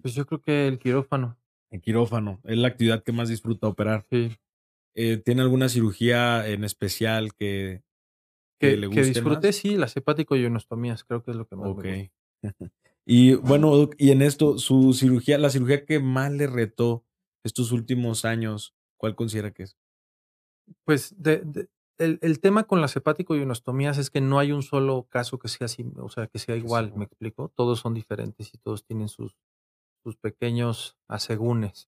Pues, 0.00 0.14
yo 0.14 0.26
creo 0.26 0.40
que 0.40 0.68
el 0.68 0.78
quirófano, 0.78 1.36
En 1.70 1.80
quirófano, 1.80 2.40
es 2.44 2.56
la 2.56 2.68
actividad 2.68 3.02
que 3.02 3.12
más 3.12 3.28
disfruta 3.28 3.66
operar. 3.68 4.06
sí, 4.10 4.30
Eh, 4.94 5.18
¿tiene 5.18 5.42
alguna 5.42 5.68
cirugía 5.68 6.48
en 6.48 6.64
especial 6.64 7.34
que, 7.34 7.82
que 8.60 8.70
que 8.70 8.76
le 8.76 8.86
que 8.86 9.00
guste 9.00 9.20
disfruté, 9.20 9.48
más? 9.48 9.56
sí, 9.56 9.76
las 9.76 9.96
hepático-ionostomías, 9.96 11.04
creo 11.04 11.22
que 11.22 11.32
es 11.32 11.36
lo 11.36 11.46
que 11.46 11.56
más 11.56 11.74
me 11.74 11.82
gusta. 11.82 12.10
Ok. 12.42 12.42
Y 13.06 13.34
bueno, 13.34 13.76
Doc, 13.76 13.94
y 13.98 14.10
en 14.12 14.22
esto, 14.22 14.58
su 14.58 14.92
cirugía, 14.94 15.38
la 15.38 15.50
cirugía 15.50 15.84
que 15.84 16.00
más 16.00 16.32
le 16.32 16.46
retó 16.46 17.04
estos 17.44 17.72
últimos 17.72 18.24
años, 18.24 18.74
¿cuál 18.96 19.14
considera 19.14 19.52
que 19.52 19.64
es? 19.64 19.76
Pues, 20.84 21.14
de 21.16 21.38
de 21.44 21.68
el 21.98 22.18
el 22.22 22.40
tema 22.40 22.64
con 22.64 22.80
las 22.80 22.96
hepático-ionostomías 22.96 23.98
es 23.98 24.10
que 24.10 24.20
no 24.20 24.38
hay 24.38 24.52
un 24.52 24.62
solo 24.62 25.06
caso 25.08 25.38
que 25.38 25.48
sea 25.48 25.66
así, 25.66 25.84
o 25.96 26.08
sea, 26.08 26.26
que 26.28 26.38
sea 26.38 26.56
igual, 26.56 26.92
¿me 26.94 27.04
igual. 27.04 27.06
explico? 27.06 27.50
Todos 27.54 27.80
son 27.80 27.94
diferentes 27.94 28.52
y 28.54 28.58
todos 28.58 28.84
tienen 28.84 29.08
sus 29.08 29.36
sus 30.04 30.16
pequeños 30.16 30.98
asegúnes. 31.08 31.88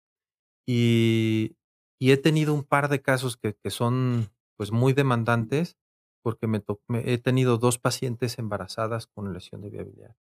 Y 0.67 1.57
y 2.01 2.13
he 2.13 2.19
tenido 2.19 2.55
un 2.55 2.65
par 2.65 2.89
de 2.91 3.03
casos 3.03 3.37
que 3.39 3.57
que 3.57 3.71
son, 3.71 4.31
pues, 4.57 4.73
muy 4.73 4.93
demandantes, 4.95 5.79
porque 6.23 6.47
me 6.49 6.61
to 6.61 6.83
me 6.89 7.13
he 7.13 7.19
tenido 7.19 7.59
2 7.59 7.79
pacientes 7.79 8.39
embarazadas 8.39 9.07
con 9.09 9.33
lesión 9.35 9.63
de 9.63 9.71
vía 9.71 9.85
biliar. 9.85 10.17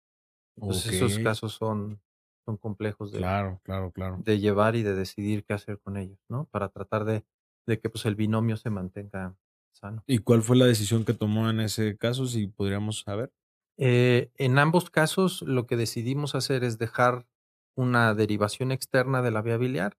Entonces, 0.57 0.87
Ok, 0.87 0.92
esos 0.92 1.18
casos 1.21 1.55
son 1.55 2.03
son 2.47 2.57
complejos 2.59 3.12
de 3.12 3.29
claro, 3.31 3.61
claro, 3.64 3.90
claro. 3.92 4.27
de 4.27 4.38
llevar 4.40 4.77
y 4.77 4.83
de 4.83 4.95
decidir 4.95 5.45
qué 5.45 5.55
hacer 5.55 5.81
con 5.81 5.97
ellos, 5.97 6.18
¿no? 6.29 6.47
Para 6.47 6.68
tratar 6.71 7.05
de 7.05 7.25
de 7.66 7.81
que, 7.81 7.90
pues, 7.90 8.07
el 8.07 8.16
binomio 8.16 8.57
se 8.57 8.71
mantenga 8.71 9.37
sano. 9.72 10.04
¿Y 10.06 10.18
cuál 10.18 10.42
fue 10.42 10.56
la 10.56 10.66
decisión 10.66 11.04
que 11.04 11.14
tomó 11.14 11.48
en 11.50 11.61
ese 11.61 11.96
caso, 11.96 12.26
si 12.26 12.46
podríamos 12.46 13.00
saber? 13.00 13.32
Eh, 13.78 14.30
en 14.37 14.58
ambos 14.58 14.90
casos, 14.90 15.42
lo 15.42 15.66
que 15.66 15.76
decidimos 15.76 16.35
hacer 16.35 16.64
es 16.64 16.78
dejar 16.78 17.26
una 17.74 18.14
derivación 18.14 18.70
externa 18.70 19.22
de 19.22 19.30
la 19.30 19.42
vía 19.42 19.56
biliar 19.56 19.98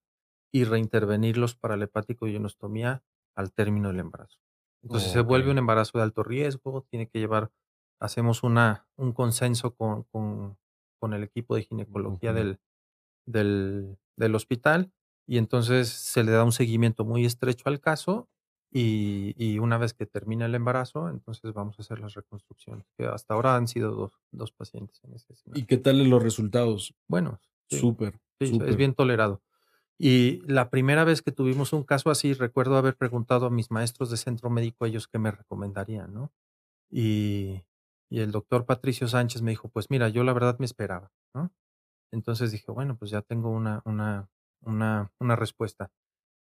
y 0.52 0.64
reintervenirlos 0.64 1.56
para 1.56 1.76
la 1.76 1.84
hepático-ionostomía 1.86 3.02
al 3.34 3.52
término 3.52 3.88
del 3.88 4.00
embarazo. 4.00 4.38
Entonces, 4.82 5.10
se 5.10 5.20
vuelve 5.20 5.50
un 5.50 5.58
embarazo 5.58 5.98
de 5.98 6.04
alto 6.04 6.22
riesgo, 6.22 6.86
tiene 6.90 7.08
que 7.08 7.18
llevar 7.18 7.50
hacemos 8.00 8.42
una 8.42 8.86
un 8.96 9.12
consenso 9.12 9.74
con 9.74 10.04
con 10.04 10.58
con 11.00 11.14
el 11.14 11.22
equipo 11.22 11.56
de 11.56 11.62
ginecología 11.62 12.32
del 12.32 12.60
del 13.26 13.98
del 14.16 14.34
hospital, 14.34 14.92
y 15.26 15.38
entonces 15.38 15.88
se 15.88 16.24
le 16.24 16.32
da 16.32 16.44
un 16.44 16.52
seguimiento 16.52 17.04
muy 17.04 17.24
estrecho 17.24 17.68
al 17.68 17.80
caso, 17.80 18.28
y 18.74 19.34
y 19.38 19.60
una 19.60 19.78
vez 19.78 19.94
que 19.94 20.06
termina 20.06 20.46
el 20.46 20.56
embarazo, 20.56 21.10
entonces 21.10 21.54
vamos 21.54 21.78
a 21.80 21.82
hacer 21.84 22.00
las 22.00 22.14
reconstrucciones, 22.14 22.86
que 22.98 23.06
hasta 23.06 23.34
ahora 23.34 23.56
han 23.56 23.68
sido 23.68 23.92
dos 23.92 24.20
dos 24.32 24.52
pacientes 24.52 25.00
en 25.04 25.14
ese 25.14 25.34
¿Y 25.52 25.64
escenario. 25.64 25.66
qué 25.66 25.78
tal 25.78 26.08
los 26.10 26.22
resultados? 26.22 26.94
Bueno, 27.08 27.40
sí, 27.68 27.88
Súper, 27.88 28.20
sí, 28.40 28.56
es 28.60 28.76
súper. 28.76 28.76
bien 28.76 28.94
tolerado. 28.94 29.42
Y 29.98 30.42
la 30.46 30.70
primera 30.70 31.04
vez 31.04 31.22
que 31.22 31.32
tuvimos 31.32 31.72
un 31.74 31.84
caso 31.84 32.10
así, 32.10 32.34
recuerdo 32.34 32.76
haber 32.78 32.96
preguntado 32.96 33.46
a 33.46 33.50
mis 33.50 33.70
maestros 33.70 34.10
de 34.10 34.18
centro 34.18 34.50
médico, 34.50 34.86
ellos 34.86 35.08
qué 35.08 35.18
me 35.18 35.30
recomendarían, 35.32 36.14
¿no? 36.14 36.32
Y 36.90 37.64
y 38.10 38.20
el 38.20 38.32
doctor 38.32 38.66
Patricio 38.66 39.08
Sánchez 39.08 39.42
me 39.42 39.52
dijo: 39.52 39.68
"Pues 39.70 39.90
mira, 39.90 40.08
yo 40.10 40.24
la 40.24 40.32
verdad 40.34 40.58
me 40.60 40.66
esperaba", 40.66 41.12
¿no? 41.34 41.52
Entonces 42.12 42.52
dije: 42.52 42.72
"Bueno, 42.72 42.96
pues 42.98 43.10
ya 43.12 43.22
tengo 43.22 43.50
una 43.50 43.82
una 43.86 44.30
una 44.62 45.12
una 45.20 45.36
respuesta". 45.36 45.92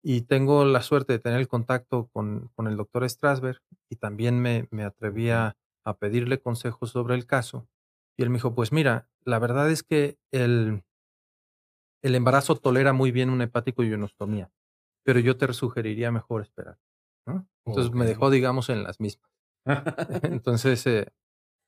Y 0.04 0.22
tengo 0.24 0.64
la 0.66 0.82
suerte 0.84 1.14
de 1.14 1.20
tener 1.20 1.40
el 1.40 1.48
contacto 1.48 2.08
con 2.14 2.50
con 2.56 2.68
el 2.68 2.78
doctor 2.78 3.08
Strasberg, 3.10 3.62
y 3.90 3.96
también 3.98 4.40
me 4.40 4.68
me 4.72 4.84
atreví 4.84 5.30
a 5.32 5.58
a 5.84 5.98
pedirle 5.98 6.40
consejos 6.42 6.92
sobre 6.92 7.16
el 7.16 7.26
caso. 7.26 7.68
Y 8.18 8.24
él 8.24 8.30
me 8.30 8.36
dijo: 8.38 8.54
"Pues 8.56 8.72
mira, 8.72 9.10
la 9.26 9.40
verdad 9.40 9.72
es 9.72 9.84
que 9.84 10.18
el 10.32 10.84
el 12.04 12.16
embarazo 12.16 12.56
tolera 12.56 12.94
muy 12.94 13.12
bien 13.12 13.30
una 13.30 13.46
hepático-ionostomía, 13.46 14.52
pero 15.04 15.20
yo 15.20 15.38
te 15.38 15.52
sugeriría 15.54 16.12
mejor 16.12 16.42
esperar", 16.42 16.80
¿no? 17.26 17.48
Entonces, 17.68 17.94
me 17.94 18.06
dejó, 18.06 18.30
digamos, 18.32 18.70
en 18.70 18.84
las 18.84 19.00
mismas. 19.00 19.32
Entonces, 20.24 20.86
eh, 20.88 21.14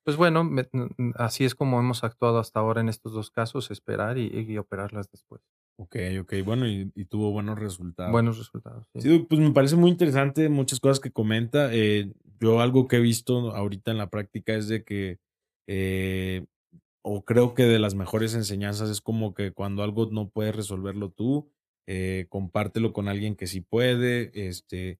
pues 0.05 0.17
bueno, 0.17 0.43
me 0.45 0.69
así 1.15 1.45
es 1.45 1.55
como 1.55 1.79
hemos 1.79 2.03
actuado 2.05 2.39
hasta 2.39 2.59
ahora 2.61 2.81
en 2.81 2.89
estos 2.89 3.13
2 3.13 3.31
casos, 3.31 3.71
esperar 3.71 4.17
y 4.19 4.27
y 4.29 4.57
operarlas 4.59 5.09
después. 5.11 5.41
Okey, 5.79 6.19
okey. 6.19 6.41
Bueno, 6.41 6.67
y 6.67 6.91
y 6.93 7.05
tuvo 7.05 7.31
buenos 7.31 7.57
resultados. 7.57 8.19
Buenos 8.19 8.37
resultados, 8.37 8.85
sí. 8.93 8.99
Sí, 8.99 9.19
pues 9.29 9.41
me 9.41 9.51
parece 9.51 9.75
muy 9.77 9.91
interesante 9.91 10.49
muchas 10.49 10.79
cosas 10.79 10.99
que 10.99 11.11
comenta. 11.11 11.73
Eh, 11.73 12.13
yo 12.39 12.61
algo 12.61 12.87
que 12.87 12.97
he 12.97 12.99
visto 13.01 13.55
ahorita 13.55 13.91
en 13.91 13.97
la 13.99 14.09
práctica 14.09 14.55
es 14.55 14.67
de 14.69 14.83
que, 14.83 15.19
eh, 15.67 16.45
o 17.03 17.25
creo 17.25 17.53
que 17.55 17.63
de 17.63 17.79
las 17.79 17.95
mejores 17.95 18.35
enseñanzas 18.35 18.89
es 18.89 19.01
como 19.01 19.33
que 19.35 19.53
cuando 19.53 19.83
algo 19.83 20.07
no 20.11 20.29
puedes 20.29 20.55
resolverlo 20.55 21.11
tú, 21.11 21.51
eh, 21.87 22.27
compártelo 22.29 22.93
con 22.93 23.07
alguien 23.09 23.35
que 23.35 23.47
sí 23.47 23.61
puede, 23.61 24.31
este, 24.47 24.99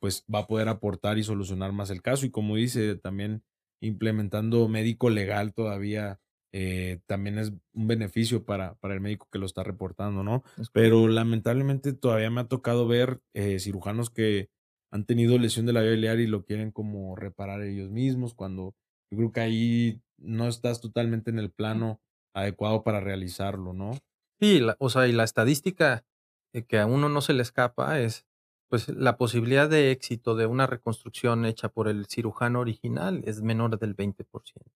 pues 0.00 0.24
va 0.32 0.40
a 0.40 0.46
poder 0.48 0.68
aportar 0.68 1.18
y 1.18 1.24
solucionar 1.24 1.72
más 1.72 1.90
el 1.90 2.02
caso. 2.02 2.26
Y 2.26 2.30
como 2.30 2.56
dice, 2.56 2.96
también 2.96 3.44
implementando 3.80 4.68
médico 4.68 5.10
legal 5.10 5.54
todavía, 5.54 6.20
eh, 6.52 7.00
también 7.06 7.38
es 7.38 7.52
un 7.72 7.86
beneficio 7.86 8.44
para, 8.44 8.74
para 8.76 8.94
el 8.94 9.00
médico 9.00 9.28
que 9.30 9.38
lo 9.38 9.46
está 9.46 9.62
reportando, 9.62 10.24
¿no? 10.24 10.42
Pero 10.72 11.06
lamentablemente 11.08 11.92
todavía 11.92 12.30
me 12.30 12.40
ha 12.40 12.48
tocado 12.48 12.88
ver 12.88 13.20
eh, 13.34 13.58
cirujanos 13.60 14.10
que 14.10 14.50
han 14.90 15.04
tenido 15.04 15.38
lesión 15.38 15.66
de 15.66 15.72
la 15.72 15.82
vía 15.82 15.92
biliar 15.92 16.18
y 16.18 16.26
lo 16.26 16.44
quieren 16.44 16.72
como 16.72 17.14
reparar 17.14 17.62
ellos 17.62 17.90
mismos, 17.90 18.34
cuando 18.34 18.74
yo 19.10 19.18
creo 19.18 19.32
que 19.32 19.40
ahí 19.40 20.02
no 20.18 20.48
estás 20.48 20.80
totalmente 20.80 21.30
en 21.30 21.38
el 21.38 21.50
plano 21.50 22.00
adecuado 22.34 22.82
para 22.82 23.00
realizarlo, 23.00 23.72
¿no? 23.72 23.92
Sí, 24.40 24.58
la 24.60 24.76
o 24.78 24.90
sea, 24.90 25.06
y 25.06 25.12
la 25.12 25.24
estadística, 25.24 26.04
eh, 26.52 26.64
que 26.64 26.78
a 26.78 26.86
uno 26.86 27.08
no 27.08 27.20
se 27.20 27.32
le 27.32 27.42
escapa 27.42 28.00
es, 28.00 28.26
pues, 28.68 28.88
la 28.88 29.16
posibilidad 29.16 29.68
de 29.68 29.90
éxito 29.90 30.34
de 30.34 30.46
una 30.46 30.66
reconstrucción 30.66 31.44
hecha 31.44 31.68
por 31.68 31.88
el 31.88 32.06
cirujano 32.06 32.60
original 32.60 33.22
es 33.24 33.42
menor 33.42 33.78
del 33.78 33.94
20%. 33.94 34.72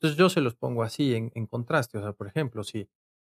Entonces, 0.00 0.18
yo 0.18 0.30
se 0.30 0.40
los 0.40 0.54
pongo 0.56 0.82
así 0.82 1.14
en 1.14 1.30
en 1.34 1.46
contraste, 1.46 1.98
o 1.98 2.02
sea, 2.02 2.12
por 2.14 2.26
ejemplo, 2.26 2.64
si 2.64 2.88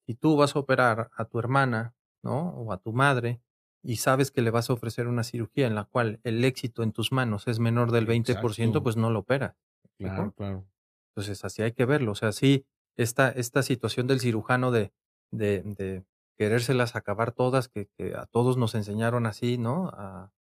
si 0.07 0.15
tú 0.15 0.37
vas 0.37 0.57
a 0.57 0.61
operar 0.61 1.11
a 1.17 1.25
tu 1.27 1.39
hermana, 1.41 1.97
¿no? 2.23 2.51
O 2.51 2.73
a 2.73 2.79
tu 2.79 2.93
madre, 2.93 3.43
y 3.83 3.97
sabes 3.97 4.31
que 4.31 4.43
le 4.43 4.51
vas 4.51 4.71
a 4.71 4.75
ofrecer 4.75 5.09
una 5.09 5.25
cirugía 5.25 5.67
en 5.67 5.75
la 5.77 5.85
cual 5.85 6.21
el 6.25 6.45
éxito 6.45 6.83
en 6.85 6.93
tus 6.93 7.13
manos 7.13 7.49
es 7.49 7.59
menor 7.61 7.91
del 7.93 8.07
20%, 8.07 8.81
Exacto. 8.81 8.83
pues 8.83 8.97
no 8.97 9.11
lo 9.11 9.21
operas, 9.21 9.57
¿me 10.03 10.09
Claro, 10.09 10.33
claro. 10.33 10.69
Entonces, 11.17 11.45
así 11.45 11.63
hay 11.63 11.73
que 11.73 11.85
verlo. 11.87 12.13
O 12.13 12.15
sea, 12.15 12.33
sí, 12.33 12.67
esta 12.97 13.31
esta 13.31 13.63
situación 13.63 14.07
del 14.07 14.21
cirujano 14.21 14.71
de 14.71 14.93
de 15.33 15.63
de 15.65 16.05
querérselas 16.39 16.97
acabar 16.97 17.33
todas, 17.33 17.69
que 17.69 17.89
que 17.99 18.15
a 18.17 18.27
todos 18.27 18.57
nos 18.57 18.75
enseñaron 18.75 19.27
así, 19.27 19.59
¿no? 19.59 19.89
A 19.95 20.33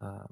a 0.00 0.28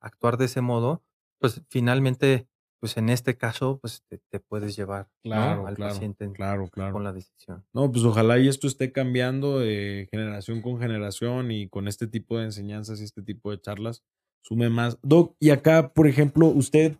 actuar 0.00 0.36
de 0.38 0.46
ese 0.46 0.62
modo, 0.62 1.04
pues, 1.40 1.62
finalmente, 1.70 2.48
pues, 2.82 2.96
en 2.96 3.10
este 3.10 3.36
caso, 3.36 3.78
pues, 3.80 4.02
te 4.08 4.18
te 4.28 4.40
puedes 4.40 4.74
llevar, 4.74 5.08
Al 5.22 5.30
claro, 5.30 5.64
paciente 5.76 6.24
en 6.24 6.32
claro, 6.32 6.68
con 6.74 7.04
la 7.04 7.12
decisión. 7.12 7.64
No, 7.72 7.92
pues 7.92 8.04
ojalá 8.04 8.40
y 8.40 8.48
esto 8.48 8.66
esté 8.66 8.90
cambiando 8.90 9.60
de 9.60 10.08
generación 10.10 10.62
con 10.62 10.80
generación 10.80 11.52
y 11.52 11.68
con 11.68 11.86
este 11.86 12.08
tipo 12.08 12.38
de 12.38 12.46
enseñanzas 12.46 13.00
y 13.00 13.04
este 13.04 13.22
tipo 13.22 13.52
de 13.52 13.60
charlas 13.60 14.02
sume 14.42 14.68
más. 14.68 14.98
Doc, 15.00 15.36
y 15.38 15.50
acá, 15.50 15.92
por 15.92 16.08
ejemplo, 16.08 16.48
usted 16.48 16.96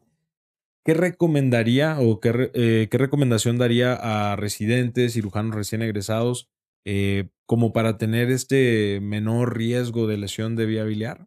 ¿qué 0.84 0.94
recomendaría 0.94 1.98
o 2.00 2.20
qué, 2.20 2.50
eh, 2.54 2.86
qué 2.88 2.98
recomendación 2.98 3.58
daría 3.58 3.94
a 3.94 4.36
residentes, 4.36 5.14
cirujanos 5.14 5.56
recién 5.56 5.82
egresados, 5.82 6.48
eh, 6.84 7.28
como 7.44 7.72
para 7.72 7.98
tener 7.98 8.30
este 8.30 9.00
menor 9.02 9.56
riesgo 9.56 10.06
de 10.06 10.16
lesión 10.16 10.54
de 10.54 10.66
vía 10.66 10.84
biliar? 10.84 11.26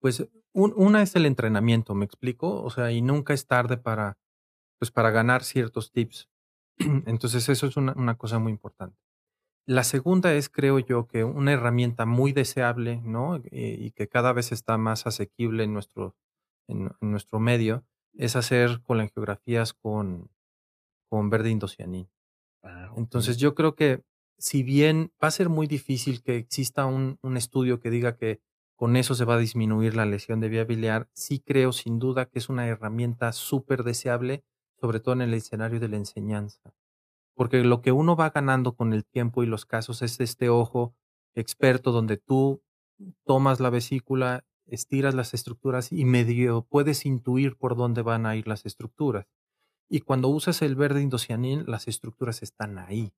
Pues 0.00 0.26
una 0.56 1.02
es 1.02 1.14
el 1.16 1.26
entrenamiento, 1.26 1.94
¿me 1.94 2.04
explico? 2.04 2.62
O 2.62 2.70
sea, 2.70 2.90
y 2.90 3.02
nunca 3.02 3.34
es 3.34 3.46
tarde 3.46 3.76
para, 3.76 4.18
pues, 4.78 4.90
para 4.90 5.10
ganar 5.10 5.44
ciertos 5.44 5.92
tips. 5.92 6.28
Entonces, 7.06 7.48
eso 7.48 7.66
es 7.66 7.76
una, 7.76 7.92
una 7.92 8.16
cosa 8.16 8.38
muy 8.38 8.52
importante. 8.52 8.98
La 9.66 9.82
segunda 9.82 10.32
es, 10.32 10.48
creo 10.48 10.78
yo, 10.78 11.08
que 11.08 11.24
una 11.24 11.52
herramienta 11.52 12.06
muy 12.06 12.32
deseable, 12.32 13.00
¿no? 13.02 13.36
Eh, 13.50 13.76
y 13.80 13.90
que 13.90 14.08
cada 14.08 14.32
vez 14.32 14.52
está 14.52 14.78
más 14.78 15.06
asequible 15.06 15.64
en 15.64 15.72
nuestro, 15.72 16.16
en, 16.68 16.90
nuestro 17.00 17.40
medio, 17.40 17.84
es 18.14 18.36
hacer 18.36 18.80
colangiografías 18.82 19.74
con, 19.74 20.30
con 21.10 21.30
verde 21.30 21.50
indocianín. 21.50 22.08
Ah, 22.62 22.92
Entonces, 22.96 23.38
yo 23.38 23.54
creo 23.54 23.74
que 23.74 24.04
si 24.38 24.62
bien 24.62 25.12
va 25.22 25.28
a 25.28 25.32
ser 25.32 25.48
muy 25.48 25.66
difícil 25.66 26.22
que 26.22 26.36
exista 26.36 26.86
un, 26.86 27.18
un 27.22 27.36
estudio 27.36 27.80
que 27.80 27.90
diga 27.90 28.16
que 28.16 28.40
con 28.76 28.96
eso 28.96 29.14
se 29.14 29.24
va 29.24 29.34
a 29.34 29.38
disminuir 29.38 29.96
la 29.96 30.06
lesión 30.06 30.40
de 30.40 30.48
vía 30.48 30.64
biliar, 30.64 31.08
sí 31.14 31.40
creo 31.40 31.72
sin 31.72 31.98
duda 31.98 32.26
que 32.26 32.38
es 32.38 32.48
una 32.48 32.66
herramienta 32.66 33.32
súper 33.32 33.82
deseable, 33.82 34.44
sobre 34.80 35.00
todo 35.00 35.14
en 35.14 35.22
el 35.22 35.34
escenario 35.34 35.80
de 35.80 35.88
la 35.88 35.96
enseñanza 35.96 36.74
porque 37.36 37.62
lo 37.62 37.82
que 37.82 37.92
uno 37.92 38.16
va 38.16 38.30
ganando 38.30 38.74
con 38.74 38.94
el 38.94 39.04
tiempo 39.04 39.42
y 39.42 39.46
los 39.46 39.66
casos 39.66 40.02
es 40.02 40.18
este 40.20 40.48
ojo 40.48 40.96
experto 41.34 41.92
donde 41.92 42.16
tú 42.16 42.62
tomas 43.24 43.60
la 43.60 43.68
vesícula, 43.68 44.44
estiras 44.66 45.14
las 45.14 45.34
estructuras 45.34 45.92
y 45.92 46.06
medio 46.06 46.62
puedes 46.62 47.04
intuir 47.04 47.56
por 47.56 47.76
dónde 47.76 48.00
van 48.00 48.24
a 48.24 48.34
ir 48.36 48.48
las 48.48 48.64
estructuras. 48.64 49.26
Y 49.88 50.00
cuando 50.00 50.28
usas 50.28 50.62
el 50.62 50.74
verde 50.76 51.02
indocianín, 51.02 51.64
las 51.66 51.88
estructuras 51.88 52.42
están 52.42 52.78
ahí. 52.78 53.12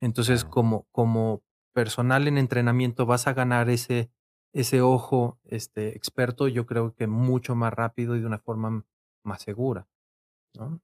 Entonces, 0.00 0.44
como, 0.44 0.86
como 0.92 1.42
personal 1.72 2.28
en 2.28 2.36
entrenamiento 2.36 3.06
vas 3.06 3.26
a 3.26 3.32
ganar 3.32 3.70
ese, 3.70 4.10
ese 4.54 4.80
ojo 4.80 5.38
este, 5.44 5.96
experto, 5.96 6.48
yo 6.48 6.64
creo 6.64 6.94
que 6.94 7.06
mucho 7.06 7.54
más 7.56 7.74
rápido 7.74 8.16
y 8.16 8.20
de 8.20 8.26
una 8.26 8.38
forma 8.38 8.84
más 9.24 9.42
segura. 9.42 9.88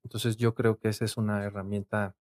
Entonces, 0.03 0.37
yo 0.37 0.57
creo 0.57 0.79
que 0.79 0.89
esa 0.89 1.05
es 1.05 1.17
una 1.17 1.45
herramienta 1.45 2.17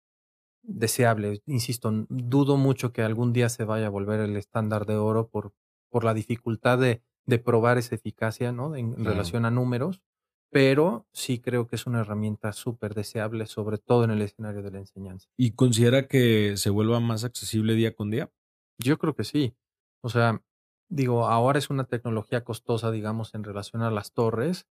deseable. 0.63 1.43
Insisto, 1.45 1.91
dudo 2.09 2.57
mucho 2.57 2.91
que 2.91 3.03
algún 3.03 3.31
día 3.33 3.49
se 3.49 3.63
vaya 3.63 3.85
a 3.85 3.91
volver 3.91 4.19
el 4.19 4.35
estándar 4.35 4.87
de 4.87 4.95
oro 4.95 5.29
por, 5.29 5.53
por 5.91 6.03
la 6.03 6.15
dificultad 6.15 6.79
de, 6.79 7.03
de 7.27 7.37
probar 7.37 7.77
esa 7.77 7.93
eficacia 7.93 8.51
¿no? 8.51 8.75
en, 8.75 9.05
relación 9.05 9.45
a 9.45 9.51
números, 9.51 10.01
pero 10.49 11.05
sí 11.11 11.39
creo 11.39 11.67
que 11.67 11.75
es 11.75 11.85
una 11.85 12.01
herramienta 12.01 12.53
súper 12.53 12.95
deseable, 12.95 13.45
sobre 13.45 13.77
todo 13.77 14.03
en 14.03 14.11
el 14.11 14.23
escenario 14.23 14.63
de 14.63 14.71
la 14.71 14.79
enseñanza. 14.79 15.29
¿Y 15.37 15.51
considera 15.51 16.07
que 16.07 16.57
se 16.57 16.71
vuelva 16.71 16.99
más 16.99 17.23
accesible 17.23 17.75
día 17.75 17.95
con 17.95 18.09
día? 18.09 18.31
Yo 18.79 18.97
creo 18.97 19.15
que 19.15 19.23
sí. 19.23 19.55
O 20.01 20.09
sea, 20.09 20.41
digo, 20.89 21.27
ahora 21.27 21.59
es 21.59 21.69
una 21.69 21.85
tecnología 21.85 22.43
costosa, 22.43 22.91
digamos, 22.91 23.33
en 23.35 23.43
relación 23.43 23.81
a 23.81 23.91
las 23.91 24.13
torres, 24.13 24.67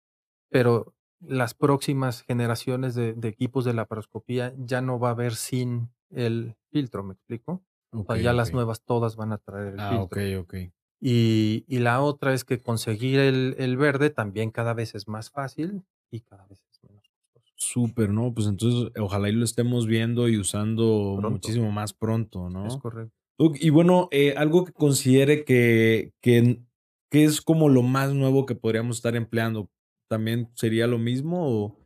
pero 0.49 0.93
las 1.19 1.53
próximas 1.53 2.21
generaciones 2.21 2.95
de, 2.95 3.15
equipos 3.23 3.65
de 3.65 3.73
laparoscopía 3.73 4.53
ya 4.57 4.81
no 4.81 4.99
va 4.99 5.09
a 5.09 5.11
haber 5.11 5.35
sin 5.35 5.89
el 6.09 6.55
filtro, 6.71 7.03
¿me 7.03 7.13
explico? 7.13 7.63
o 7.91 8.03
sea, 8.03 8.17
ya 8.17 8.33
las 8.33 8.53
nuevas 8.53 8.81
todas 8.81 9.15
van 9.15 9.33
a 9.33 9.37
traer 9.37 9.73
el 9.73 9.79
ah, 9.79 9.89
filtro. 9.89 10.05
ok, 10.05 10.45
ok. 10.45 10.55
Y, 10.99 11.65
y, 11.67 11.79
la 11.79 12.01
otra 12.01 12.33
es 12.33 12.45
que 12.45 12.59
conseguir 12.59 13.19
el, 13.19 13.55
el, 13.59 13.75
verde 13.77 14.09
también 14.09 14.51
cada 14.51 14.73
vez 14.73 14.95
es 14.95 15.07
más 15.07 15.29
fácil 15.31 15.83
y 16.09 16.21
cada 16.21 16.47
vez 16.47 16.63
es 16.71 16.81
menos 16.81 17.09
costoso. 17.09 17.51
Súper, 17.55 18.09
¿no? 18.09 18.33
Pues 18.33 18.47
entonces 18.47 18.89
ojalá 18.97 19.29
y 19.29 19.33
lo 19.33 19.43
estemos 19.43 19.85
viendo 19.85 20.29
y 20.29 20.37
usando 20.37 21.19
muchísimo 21.21 21.71
más 21.71 21.93
pronto, 21.93 22.49
¿no? 22.49 22.67
Es 22.67 22.77
correcto. 22.77 23.22
Y 23.37 23.69
bueno, 23.71 24.09
eh, 24.11 24.35
algo 24.37 24.63
que 24.63 24.73
considere 24.73 25.43
que, 25.43 26.13
que, 26.21 26.61
que 27.09 27.23
es 27.23 27.41
como 27.41 27.67
lo 27.67 27.81
más 27.81 28.13
nuevo 28.13 28.45
que 28.45 28.55
podríamos 28.55 28.97
estar 28.97 29.15
empleando 29.15 29.69
también 30.07 30.51
sería 30.53 30.85
lo 30.85 30.99
mismo? 30.99 31.47
O? 31.47 31.77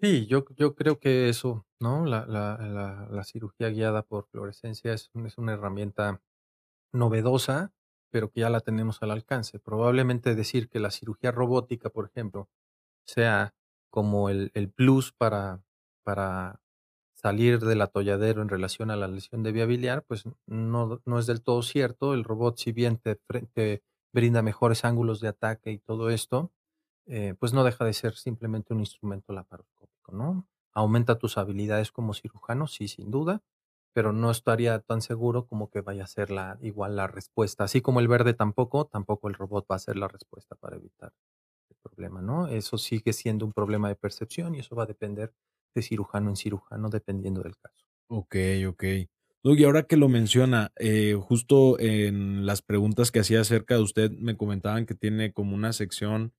Sí, 0.00 0.26
yo, 0.26 0.44
yo 0.56 0.74
creo 0.74 0.98
que 0.98 1.28
eso, 1.28 1.66
¿no? 1.80 2.04
La, 2.04 2.26
la, 2.26 3.08
la, 3.10 3.24
cirugía 3.24 3.68
guiada 3.68 4.02
por 4.02 4.26
fluorescencia 4.26 4.92
es, 4.92 5.10
es, 5.24 5.38
una 5.38 5.52
herramienta 5.52 6.20
novedosa, 6.92 7.72
pero 8.10 8.30
que 8.30 8.40
ya 8.40 8.50
la 8.50 8.60
tenemos 8.60 9.02
al 9.02 9.12
alcance. 9.12 9.60
Probablemente 9.60 10.34
decir 10.34 10.68
que 10.68 10.80
la 10.80 10.90
cirugía 10.90 11.30
robótica, 11.30 11.90
por 11.90 12.06
ejemplo, 12.06 12.48
sea 13.06 13.54
como 13.90 14.28
el, 14.28 14.50
el 14.54 14.70
plus 14.70 15.12
para, 15.12 15.62
para 16.02 16.60
salir 17.24 17.60
del 17.60 17.80
atolladero 17.80 18.42
en 18.42 18.50
relación 18.50 18.90
a 18.90 18.96
la 18.96 19.08
lesión 19.08 19.42
de 19.42 19.50
vía 19.50 19.64
biliar, 19.64 20.04
pues 20.04 20.24
no, 20.46 21.00
no 21.06 21.18
es 21.18 21.26
del 21.26 21.42
todo 21.42 21.62
cierto. 21.62 22.12
El 22.12 22.22
robot, 22.22 22.58
si 22.58 22.70
bien 22.72 22.98
te, 22.98 23.16
te 23.54 23.82
brinda 24.12 24.42
mejores 24.42 24.84
ángulos 24.84 25.20
de 25.20 25.28
ataque 25.28 25.70
y 25.72 25.78
todo 25.78 26.10
esto, 26.10 26.52
eh, 27.06 27.34
pues 27.38 27.54
no 27.54 27.64
deja 27.64 27.86
de 27.86 27.94
ser 27.94 28.14
simplemente 28.14 28.74
un 28.74 28.80
instrumento 28.80 29.32
laparoscópico, 29.32 30.12
¿no? 30.12 30.46
Aumenta 30.74 31.18
tus 31.18 31.38
habilidades 31.38 31.92
como 31.92 32.12
cirujano, 32.12 32.66
sí, 32.66 32.88
sin 32.88 33.10
duda, 33.10 33.42
pero 33.94 34.12
no 34.12 34.30
estaría 34.30 34.80
tan 34.80 35.00
seguro 35.00 35.46
como 35.46 35.70
que 35.70 35.80
vaya 35.80 36.04
a 36.04 36.06
ser 36.06 36.30
la, 36.30 36.58
igual 36.60 36.96
la 36.96 37.06
respuesta. 37.06 37.64
Así 37.64 37.80
como 37.80 38.00
el 38.00 38.08
verde 38.08 38.34
tampoco, 38.34 38.84
tampoco 38.86 39.28
el 39.28 39.34
robot 39.34 39.66
va 39.70 39.76
a 39.76 39.78
ser 39.78 39.96
la 39.96 40.08
respuesta 40.08 40.56
para 40.56 40.76
evitar 40.76 41.14
el 41.70 41.76
problema, 41.82 42.22
¿no? 42.22 42.48
Eso 42.48 42.76
sigue 42.78 43.14
siendo 43.14 43.46
un 43.46 43.54
problema 43.54 43.88
de 43.88 43.96
percepción 43.96 44.54
y 44.54 44.60
eso 44.60 44.76
va 44.76 44.82
a 44.84 44.86
depender 44.86 45.32
de 45.74 45.82
cirujano 45.82 46.30
en 46.30 46.36
cirujano, 46.36 46.88
dependiendo 46.88 47.42
del 47.42 47.56
caso. 47.56 47.84
Ok, 48.08 48.36
ok. 48.68 48.84
y 49.42 49.64
ahora 49.64 49.84
que 49.84 49.96
lo 49.96 50.08
menciona, 50.08 50.72
eh, 50.76 51.14
justo 51.20 51.78
en 51.80 52.46
las 52.46 52.62
preguntas 52.62 53.10
que 53.10 53.20
hacía 53.20 53.40
acerca 53.40 53.74
de 53.74 53.82
usted, 53.82 54.10
me 54.12 54.36
comentaban 54.36 54.86
que 54.86 54.94
tiene 54.94 55.32
como 55.32 55.54
una 55.54 55.72
sección 55.72 56.32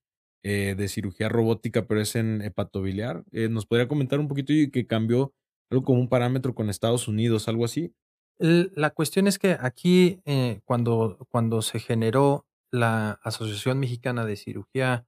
eh, 0.44 0.76
de 0.78 0.88
cirugía 0.88 1.28
robótica, 1.28 1.88
pero 1.88 2.02
es 2.02 2.16
en 2.16 2.42
hepatobiliar. 2.42 3.24
Eh, 3.32 3.50
¿Nos 3.50 3.66
podría 3.66 3.88
comentar 3.88 4.20
un 4.20 4.28
poquito 4.28 4.54
y 4.54 4.70
que 4.70 4.88
cambió 4.88 5.34
algo 5.70 5.84
como 5.84 6.00
un 6.00 6.10
parámetro 6.10 6.54
con 6.54 6.70
Estados 6.70 7.08
Unidos, 7.08 7.48
algo 7.48 7.66
así? 7.66 7.94
La 8.38 8.90
cuestión 8.90 9.28
es 9.28 9.40
que 9.40 9.58
aquí, 9.60 10.22
cuando, 10.66 11.26
cuando 11.30 11.62
se 11.62 11.80
generó 11.80 12.46
la 12.70 13.12
Asociación 13.24 13.80
Mexicana 13.80 14.26
de 14.26 14.36
Cirugía 14.36 15.08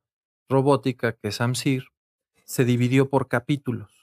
Robótica, 0.49 1.11
que 1.11 1.27
es 1.27 1.41
AMSIR, 1.41 1.87
se 2.45 2.63
dividió 2.63 3.09
por 3.09 3.27
capítulos. 3.27 3.96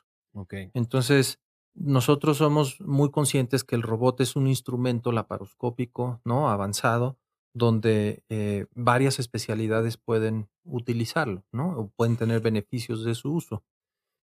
Entonces, 0.75 1.38
nosotros 1.75 2.38
somos 2.38 2.81
muy 2.81 3.11
conscientes 3.11 3.64
que 3.64 3.75
el 3.77 3.83
robot 3.83 4.20
es 4.20 4.37
un 4.37 4.47
instrumento 4.47 5.12
laparoscópico, 5.12 6.20
¿no? 6.25 6.49
Avanzado, 6.49 7.18
donde 7.53 8.25
eh, 8.29 8.66
varias 8.75 9.18
especialidades 9.18 9.97
pueden 9.97 10.49
utilizarlo, 10.64 11.44
¿no? 11.53 11.79
O 11.79 11.88
pueden 11.88 12.16
tener 12.16 12.40
beneficios 12.40 13.05
de 13.05 13.14
su 13.14 13.33
uso. 13.33 13.64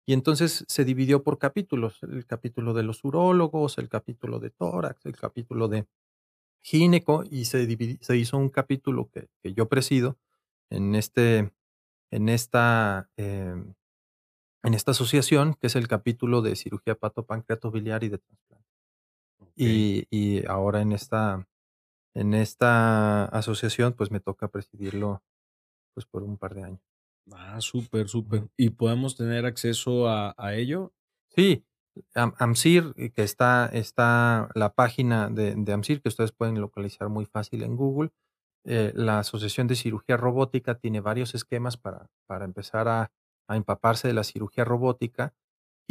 Y 0.08 0.14
entonces 0.14 0.66
se 0.68 0.86
dividió 0.86 1.24
por 1.24 1.38
capítulos, 1.38 2.02
el 2.02 2.26
capítulo 2.26 2.74
de 2.74 2.84
los 2.84 3.04
urólogos, 3.04 3.78
el 3.78 3.90
capítulo 3.90 4.40
de 4.40 4.50
tórax, 4.50 5.06
el 5.06 5.16
capítulo 5.16 5.68
de 5.68 5.86
gineco, 6.64 7.24
y 7.30 7.46
se, 7.46 7.68
se 8.02 8.18
hizo 8.18 8.38
un 8.38 8.50
capítulo 8.50 9.10
que, 9.12 9.30
yo 9.54 9.70
presido 9.70 10.18
en, 10.72 10.96
este, 10.96 11.52
en, 12.12 12.30
esta, 12.30 13.10
em, 13.18 13.76
en 14.64 14.74
esta 14.74 14.92
asociación, 14.92 15.56
que 15.56 15.68
es 15.68 15.76
el 15.76 15.88
capítulo 15.88 16.42
de 16.42 16.56
cirugía 16.56 16.98
biliar 17.72 18.04
y 18.04 18.10
de 18.10 18.18
trasplante. 18.18 18.68
Y, 19.56 20.08
y 20.10 20.46
ahora 20.48 20.82
en 20.82 20.92
esta 20.94 21.48
en 22.14 22.34
esta 22.34 23.26
asociación, 23.26 23.94
pues 23.94 24.12
me 24.12 24.20
toca 24.20 24.48
presidirlo 24.48 25.24
pues 25.94 26.06
por 26.06 26.24
un 26.24 26.38
par 26.38 26.56
de 26.56 26.64
años. 26.64 26.82
Ah, 27.32 27.62
súper, 27.62 28.10
súper. 28.10 28.50
¿Y 28.58 28.72
podemos 28.72 29.16
tener 29.16 29.46
acceso 29.46 30.10
a, 30.10 30.54
ello? 30.54 30.92
Sí, 31.30 31.64
AMSIR, 32.16 32.94
eh, 32.98 33.12
que 33.12 33.24
está, 33.24 33.68
está 33.68 34.50
la 34.56 34.74
página 34.74 35.30
de, 35.30 35.56
de, 35.56 35.74
AMSIR, 35.74 36.02
que 36.02 36.10
ustedes 36.10 36.32
pueden 36.32 36.60
localizar 36.60 37.10
muy 37.10 37.26
fácil 37.26 37.64
en 37.64 37.76
Google. 37.76 38.10
Eh, 38.66 38.92
la 38.96 39.20
Asociación 39.20 39.68
de 39.68 39.76
Cirugía 39.76 40.18
Robótica 40.18 40.76
tiene 40.76 41.02
varios 41.02 41.36
esquemas 41.36 41.78
para, 41.78 42.10
para 42.26 42.46
empezar 42.46 42.88
a, 42.88 43.12
a 43.50 43.58
empaparse 43.58 44.08
de 44.08 44.14
la 44.14 44.24
cirugía 44.24 44.64
robótica 44.64 45.34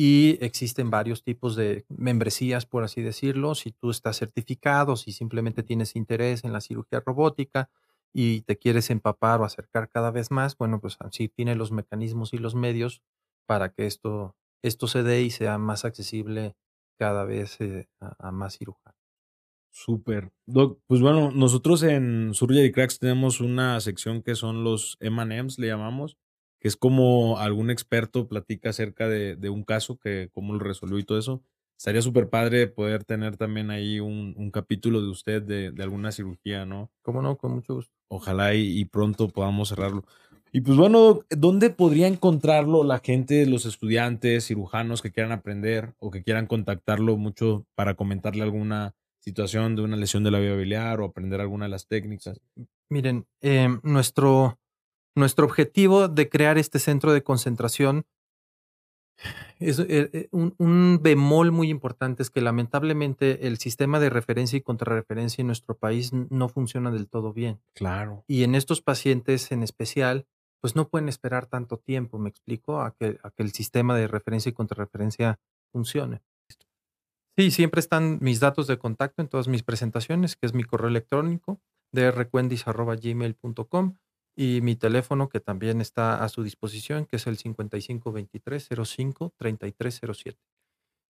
y 0.00 0.38
existen 0.44 0.90
varios 0.90 1.24
tipos 1.24 1.56
de 1.56 1.84
membresías, 1.88 2.66
por 2.66 2.84
así 2.84 3.02
decirlo. 3.02 3.56
Si 3.56 3.72
tú 3.72 3.90
estás 3.90 4.16
certificado, 4.16 4.94
si 4.94 5.10
simplemente 5.10 5.64
tienes 5.64 5.96
interés 5.96 6.44
en 6.44 6.52
la 6.52 6.60
cirugía 6.60 7.02
robótica 7.04 7.68
y 8.14 8.42
te 8.42 8.56
quieres 8.56 8.90
empapar 8.90 9.40
o 9.40 9.44
acercar 9.44 9.90
cada 9.90 10.12
vez 10.12 10.30
más, 10.30 10.56
bueno, 10.56 10.80
pues 10.80 10.96
así 11.00 11.28
tiene 11.28 11.56
los 11.56 11.72
mecanismos 11.72 12.32
y 12.32 12.38
los 12.38 12.54
medios 12.54 13.02
para 13.44 13.70
que 13.72 13.86
esto, 13.86 14.36
esto 14.62 14.86
se 14.86 15.02
dé 15.02 15.22
y 15.22 15.30
sea 15.30 15.58
más 15.58 15.84
accesible 15.84 16.54
cada 16.96 17.24
vez 17.24 17.60
eh, 17.60 17.88
a, 17.98 18.30
más 18.30 18.56
cirujanos. 18.56 18.98
Súper. 19.70 20.30
pues 20.46 21.00
bueno, 21.00 21.32
nosotros 21.32 21.82
en 21.82 22.34
Surgery 22.34 22.70
Cracks 22.70 23.00
tenemos 23.00 23.40
una 23.40 23.80
sección 23.80 24.22
que 24.22 24.36
son 24.36 24.62
los 24.62 24.96
M&M's, 25.00 25.58
le 25.58 25.66
llamamos, 25.66 26.16
que 26.60 26.68
es 26.68 26.76
como 26.76 27.38
algún 27.38 27.70
experto 27.70 28.28
platica 28.28 28.70
acerca 28.70 29.08
de, 29.08 29.36
de 29.36 29.50
un 29.50 29.64
caso, 29.64 29.98
que 29.98 30.30
cómo 30.32 30.54
lo 30.54 30.60
resolvió 30.60 30.98
y 30.98 31.04
todo 31.04 31.18
eso. 31.18 31.42
Estaría 31.76 32.02
súper 32.02 32.28
padre 32.28 32.66
poder 32.66 33.04
tener 33.04 33.36
también 33.36 33.70
ahí 33.70 34.00
un, 34.00 34.34
un 34.36 34.50
capítulo 34.50 35.00
de 35.00 35.08
usted 35.08 35.42
de, 35.42 35.70
de, 35.70 35.82
alguna 35.82 36.10
cirugía, 36.10 36.66
¿no? 36.66 36.90
¿Cómo 37.02 37.22
no? 37.22 37.36
Con 37.36 37.52
mucho 37.54 37.74
gusto. 37.74 37.94
Ojalá 38.08 38.54
y, 38.54 38.78
y 38.78 38.84
pronto 38.86 39.28
podamos 39.28 39.68
cerrarlo. 39.68 40.04
Y 40.50 40.62
pues 40.62 40.78
bueno, 40.78 41.20
¿dónde 41.30 41.70
podría 41.70 42.06
encontrarlo 42.06 42.82
la 42.82 42.98
gente, 42.98 43.46
los 43.46 43.66
estudiantes, 43.66 44.46
cirujanos 44.46 45.02
que 45.02 45.12
quieran 45.12 45.32
aprender 45.32 45.94
o 45.98 46.10
que 46.10 46.22
quieran 46.22 46.46
contactarlo 46.46 47.16
mucho 47.16 47.66
para 47.74 47.94
comentarle 47.94 48.42
alguna 48.42 48.94
situación 49.20 49.76
de 49.76 49.82
una 49.82 49.96
lesión 49.96 50.24
de 50.24 50.30
la 50.30 50.40
vía 50.40 50.54
biliar 50.54 51.00
o 51.00 51.04
aprender 51.04 51.40
alguna 51.40 51.66
de 51.66 51.70
las 51.70 51.86
técnicas? 51.86 52.40
Miren, 52.88 53.26
eh, 53.42 53.68
nuestro, 53.82 54.58
nuestro 55.18 55.46
objetivo 55.46 56.08
de 56.08 56.28
crear 56.28 56.58
este 56.58 56.78
centro 56.78 57.12
de 57.12 57.22
concentración 57.22 58.06
es 59.58 59.80
eh, 59.80 60.28
un, 60.30 60.54
un, 60.58 61.00
bemol 61.02 61.50
muy 61.50 61.70
importante 61.70 62.22
es 62.22 62.30
que 62.30 62.40
lamentablemente 62.40 63.48
el 63.48 63.58
sistema 63.58 63.98
de 63.98 64.10
referencia 64.10 64.56
y 64.56 64.62
contrarreferencia 64.62 65.42
en 65.42 65.48
nuestro 65.48 65.76
país 65.76 66.12
no 66.12 66.48
funciona 66.48 66.92
del 66.92 67.08
todo 67.08 67.32
bien. 67.32 67.60
Claro. 67.74 68.24
Y 68.28 68.44
en 68.44 68.54
estos 68.54 68.80
pacientes 68.80 69.50
en 69.50 69.64
especial, 69.64 70.26
pues 70.60 70.76
no 70.76 70.88
pueden 70.88 71.08
esperar 71.08 71.46
tanto 71.46 71.78
tiempo, 71.78 72.18
me 72.18 72.28
explico, 72.28 72.80
a 72.80 72.94
que, 72.94 73.18
a 73.22 73.30
que 73.30 73.42
el 73.42 73.52
sistema 73.52 73.96
de 73.96 74.06
referencia 74.06 74.50
y 74.50 74.52
contrarreferencia 74.52 75.40
funcione. 75.72 76.22
Sí, 77.36 77.50
siempre 77.50 77.80
están 77.80 78.18
mis 78.20 78.40
datos 78.40 78.66
de 78.66 78.78
contacto 78.78 79.22
en 79.22 79.28
todas 79.28 79.48
mis 79.48 79.62
presentaciones, 79.62 80.36
que 80.36 80.46
es 80.46 80.54
mi 80.54 80.64
correo 80.64 80.88
electrónico, 80.88 81.60
drrecuendis.gmail.com 81.92 83.96
y 84.40 84.60
mi 84.60 84.76
teléfono 84.76 85.28
que 85.28 85.40
también 85.40 85.80
está 85.80 86.22
a 86.22 86.28
su 86.28 86.44
disposición, 86.44 87.06
que 87.06 87.16
es 87.16 87.26
el 87.26 87.38
5523053307. 87.38 90.36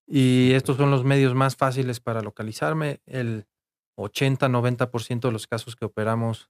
Y 0.07 0.53
estos 0.53 0.77
son 0.77 0.89
los 0.89 1.03
medios 1.03 1.35
más 1.35 1.55
fáciles 1.55 1.99
para 1.99 2.23
localizarme. 2.23 3.01
El 3.05 3.45
80-90% 3.99 5.27
de 5.27 5.31
los 5.31 5.45
casos 5.45 5.75
que 5.75 5.85
operamos 5.85 6.49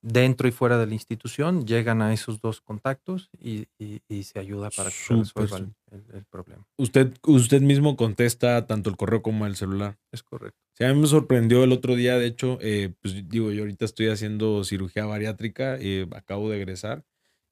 dentro 0.00 0.48
y 0.48 0.52
fuera 0.52 0.78
de 0.78 0.86
la 0.86 0.94
institución 0.94 1.66
llegan 1.66 2.02
a 2.02 2.12
esos 2.12 2.40
dos 2.40 2.60
contactos 2.60 3.30
y, 3.38 3.66
y, 3.78 4.00
y 4.08 4.22
se 4.24 4.38
ayuda 4.38 4.70
para 4.70 4.90
que 4.90 4.96
se 4.96 5.14
resuelva 5.14 5.58
el, 5.58 5.74
el, 5.90 6.04
el, 6.14 6.24
problema. 6.24 6.66
Usted, 6.76 7.12
usted 7.26 7.60
mismo 7.60 7.96
contesta 7.96 8.66
tanto 8.66 8.90
el 8.90 8.96
correo 8.96 9.22
como 9.22 9.46
el 9.46 9.56
celular. 9.56 9.98
Es 10.12 10.22
correcto. 10.22 10.58
Sí, 10.72 10.84
a 10.84 10.92
mí 10.92 11.00
me 11.00 11.06
sorprendió 11.06 11.62
el 11.64 11.72
otro 11.72 11.94
día, 11.94 12.18
de 12.18 12.26
hecho, 12.26 12.58
eh, 12.60 12.92
pues 13.00 13.28
digo, 13.28 13.52
yo 13.52 13.62
ahorita 13.62 13.84
estoy 13.84 14.08
haciendo 14.08 14.64
cirugía 14.64 15.04
bariátrica, 15.04 15.76
eh, 15.78 16.06
acabo 16.12 16.50
de 16.50 16.56
egresar 16.56 17.04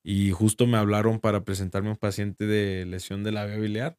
y 0.02 0.32
justo 0.32 0.66
me 0.66 0.78
hablaron 0.78 1.20
para 1.20 1.44
presentarme 1.44 1.90
un 1.90 1.96
paciente 1.96 2.46
de 2.46 2.84
lesión 2.86 3.22
de 3.22 3.32
la 3.32 3.46
vía 3.46 3.58
biliar 3.58 3.98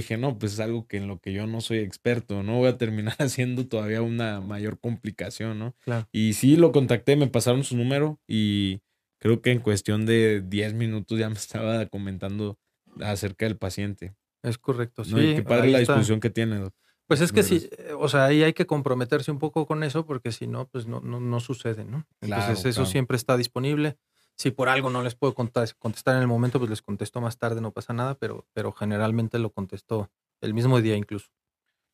dije, 0.00 0.16
no, 0.16 0.38
pues 0.38 0.54
es 0.54 0.60
algo 0.60 0.86
que 0.86 0.96
en 0.96 1.06
lo 1.06 1.18
que 1.18 1.32
yo 1.32 1.46
no 1.46 1.60
soy 1.60 1.78
experto, 1.78 2.42
no 2.42 2.58
voy 2.58 2.68
a 2.68 2.78
terminar 2.78 3.16
haciendo 3.18 3.66
todavía 3.66 4.02
una 4.02 4.40
mayor 4.40 4.78
complicación, 4.78 5.58
¿no? 5.58 5.74
Claro. 5.84 6.08
Y 6.12 6.32
sí, 6.34 6.56
lo 6.56 6.72
contacté, 6.72 7.16
me 7.16 7.26
pasaron 7.26 7.64
su 7.64 7.76
número 7.76 8.18
y 8.26 8.80
creo 9.18 9.40
que 9.42 9.52
en 9.52 9.60
cuestión 9.60 10.06
de 10.06 10.42
10 10.42 10.74
minutos 10.74 11.18
ya 11.18 11.28
me 11.28 11.34
estaba 11.38 11.86
comentando 11.86 12.58
acerca 13.00 13.46
del 13.46 13.56
paciente. 13.56 14.14
Es 14.42 14.58
correcto, 14.58 15.04
sí. 15.04 15.14
qué 15.14 15.42
padre 15.42 15.70
la 15.70 15.80
está. 15.80 16.00
que 16.20 16.30
tiene. 16.30 16.68
Pues 17.06 17.20
es 17.20 17.32
que 17.32 17.42
sí, 17.42 17.68
o 17.98 18.08
sea, 18.08 18.24
ahí 18.24 18.42
hay 18.42 18.54
que 18.54 18.66
comprometerse 18.66 19.30
un 19.30 19.38
poco 19.38 19.66
con 19.66 19.82
eso 19.82 20.06
porque 20.06 20.32
si 20.32 20.46
no, 20.46 20.66
pues 20.68 20.86
no, 20.86 21.00
no, 21.00 21.20
no 21.20 21.40
sucede, 21.40 21.84
¿no? 21.84 22.06
Entonces 22.20 22.46
Claro, 22.46 22.52
eso 22.52 22.70
claro. 22.70 22.86
siempre 22.86 23.16
está 23.16 23.36
disponible. 23.36 23.98
Si 24.36 24.50
por 24.50 24.68
algo 24.68 24.90
no 24.90 25.02
les 25.02 25.14
puedo 25.14 25.34
contestar 25.34 26.16
en 26.16 26.22
el 26.22 26.28
momento, 26.28 26.58
pues 26.58 26.70
les 26.70 26.82
contesto 26.82 27.20
más 27.20 27.38
tarde, 27.38 27.60
no 27.60 27.72
pasa 27.72 27.92
nada, 27.92 28.16
pero, 28.16 28.46
pero 28.52 28.72
generalmente 28.72 29.38
lo 29.38 29.50
contesto 29.50 30.10
el 30.40 30.54
mismo 30.54 30.80
día 30.80 30.96
incluso. 30.96 31.30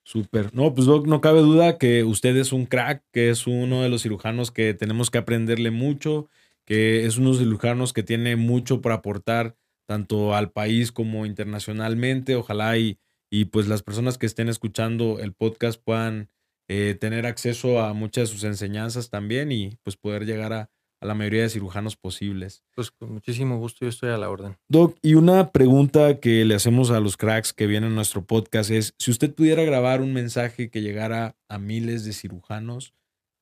Súper. 0.04 0.54
No, 0.54 0.72
pues 0.72 0.86
Doc, 0.86 1.06
no 1.06 1.20
cabe 1.20 1.40
duda 1.40 1.76
que 1.76 2.02
usted 2.02 2.34
es 2.36 2.52
un 2.52 2.64
crack, 2.64 3.04
que 3.12 3.28
es 3.28 3.46
uno 3.46 3.82
de 3.82 3.90
los 3.90 4.02
cirujanos 4.02 4.50
que 4.50 4.72
tenemos 4.72 5.10
que 5.10 5.18
aprenderle 5.18 5.70
mucho, 5.70 6.28
que 6.64 7.04
es 7.04 7.18
uno 7.18 7.26
de 7.26 7.32
los 7.32 7.38
cirujanos 7.40 7.92
que 7.92 8.02
tiene 8.02 8.36
mucho 8.36 8.80
por 8.80 8.92
aportar 8.92 9.56
tanto 9.86 10.34
al 10.34 10.50
país 10.50 10.92
como 10.92 11.26
internacionalmente. 11.26 12.36
Ojalá 12.36 12.78
y, 12.78 12.98
y 13.30 13.46
pues 13.46 13.68
las 13.68 13.82
personas 13.82 14.16
que 14.16 14.24
estén 14.24 14.48
escuchando 14.48 15.18
el 15.18 15.34
podcast 15.34 15.78
puedan 15.82 16.30
eh, 16.68 16.96
tener 16.98 17.26
acceso 17.26 17.80
a 17.80 17.92
muchas 17.92 18.28
de 18.28 18.34
sus 18.34 18.44
enseñanzas 18.44 19.10
también 19.10 19.52
y 19.52 19.76
pues 19.82 19.96
poder 19.96 20.24
llegar 20.24 20.52
a, 20.54 20.70
a 21.00 21.06
la 21.06 21.14
mayoría 21.14 21.42
de 21.42 21.48
cirujanos 21.48 21.96
posibles. 21.96 22.64
Pues 22.74 22.90
con 22.90 23.12
muchísimo 23.12 23.58
gusto 23.58 23.84
yo 23.84 23.88
estoy 23.88 24.10
a 24.10 24.16
la 24.16 24.30
orden. 24.30 24.56
Doc, 24.68 24.98
y 25.02 25.14
una 25.14 25.50
pregunta 25.50 26.20
que 26.20 26.44
le 26.44 26.54
hacemos 26.54 26.90
a 26.90 27.00
los 27.00 27.16
cracks 27.16 27.52
que 27.52 27.66
vienen 27.66 27.92
a 27.92 27.94
nuestro 27.94 28.24
podcast 28.24 28.70
es, 28.70 28.94
si 28.98 29.10
usted 29.10 29.34
pudiera 29.34 29.62
grabar 29.62 30.00
un 30.00 30.12
mensaje 30.12 30.70
que 30.70 30.82
llegara 30.82 31.36
a 31.48 31.58
miles 31.58 32.04
de 32.04 32.12
cirujanos, 32.12 32.94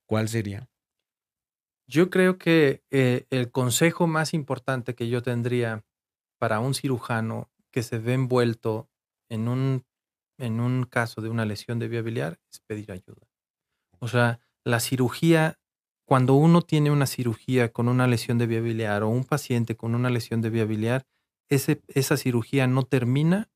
¿cuál 0.07 0.29
sería? 0.29 0.69
Yo 1.89 2.11
creo 2.11 2.37
que 2.37 2.83
eh, 2.91 3.27
el 3.31 3.51
consejo 3.51 4.07
más 4.07 4.35
importante 4.35 4.95
que 4.95 5.09
yo 5.09 5.23
tendría 5.23 5.85
para 6.39 6.61
un 6.61 6.75
cirujano 6.75 7.51
que 7.71 7.83
se 7.83 7.99
ve 7.99 8.15
envuelto 8.15 8.91
en 9.31 9.49
un, 9.49 9.85
en 10.39 10.61
un 10.61 10.85
caso 10.85 11.21
de 11.21 11.29
una 11.29 11.45
lesión 11.45 11.79
de 11.79 11.89
vía 11.89 12.03
biliar 12.03 12.39
es 12.51 12.61
pedir 12.61 12.91
ayuda. 12.91 13.29
O 13.99 14.09
sea, 14.09 14.41
la 14.65 14.81
cirugía 14.81 15.59
cuando 16.07 16.35
uno 16.35 16.63
tiene 16.63 16.91
una 16.91 17.07
cirugía 17.07 17.73
con 17.73 17.89
una 17.89 18.07
lesión 18.07 18.39
de 18.39 18.47
vía 18.47 18.61
biliar 18.61 19.03
o 19.03 19.09
un 19.09 19.25
paciente 19.25 19.77
con 19.77 19.95
una 19.95 20.09
lesión 20.09 20.41
de 20.41 20.51
vía 20.51 20.65
biliar, 20.65 21.05
ese, 21.49 21.83
esa 21.89 22.17
cirugía 22.17 22.67
no 22.67 22.85
termina 22.85 23.51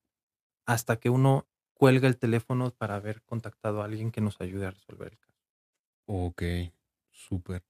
hasta 0.67 0.97
que 0.97 1.11
uno 1.11 1.47
cuelga 1.75 2.09
el 2.09 2.19
teléfono 2.19 2.71
para 2.73 2.97
haber 2.97 3.23
contactado 3.23 3.81
a 3.81 3.85
alguien 3.85 4.11
que 4.11 4.21
nos 4.21 4.41
ayude 4.41 4.67
a 4.67 4.71
resolver 4.73 5.13
el 5.13 5.19
caso. 5.19 5.39
Ok, 6.07 6.43
súper. 7.11 7.63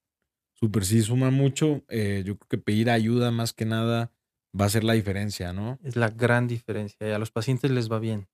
Súper, 0.55 0.85
sí, 0.85 1.03
suma 1.03 1.31
mucho. 1.31 1.83
Eh, 1.89 2.23
yo 2.25 2.37
creo 2.37 2.49
que 2.49 2.59
pedir 2.59 2.91
ayuda 2.91 3.31
más 3.31 3.53
que 3.53 3.67
nada 3.67 4.11
va 4.59 4.65
a 4.65 4.71
ser 4.71 4.85
la 4.85 4.95
diferencia, 4.95 5.53
¿no? 5.53 5.79
Es 5.85 5.97
la 5.97 6.09
gran 6.09 6.49
diferencia 6.49 7.07
y 7.07 7.13
a 7.13 7.19
los 7.19 7.31
pacientes 7.31 7.71
les 7.71 7.91
va 7.91 7.99
bien. 7.99 8.29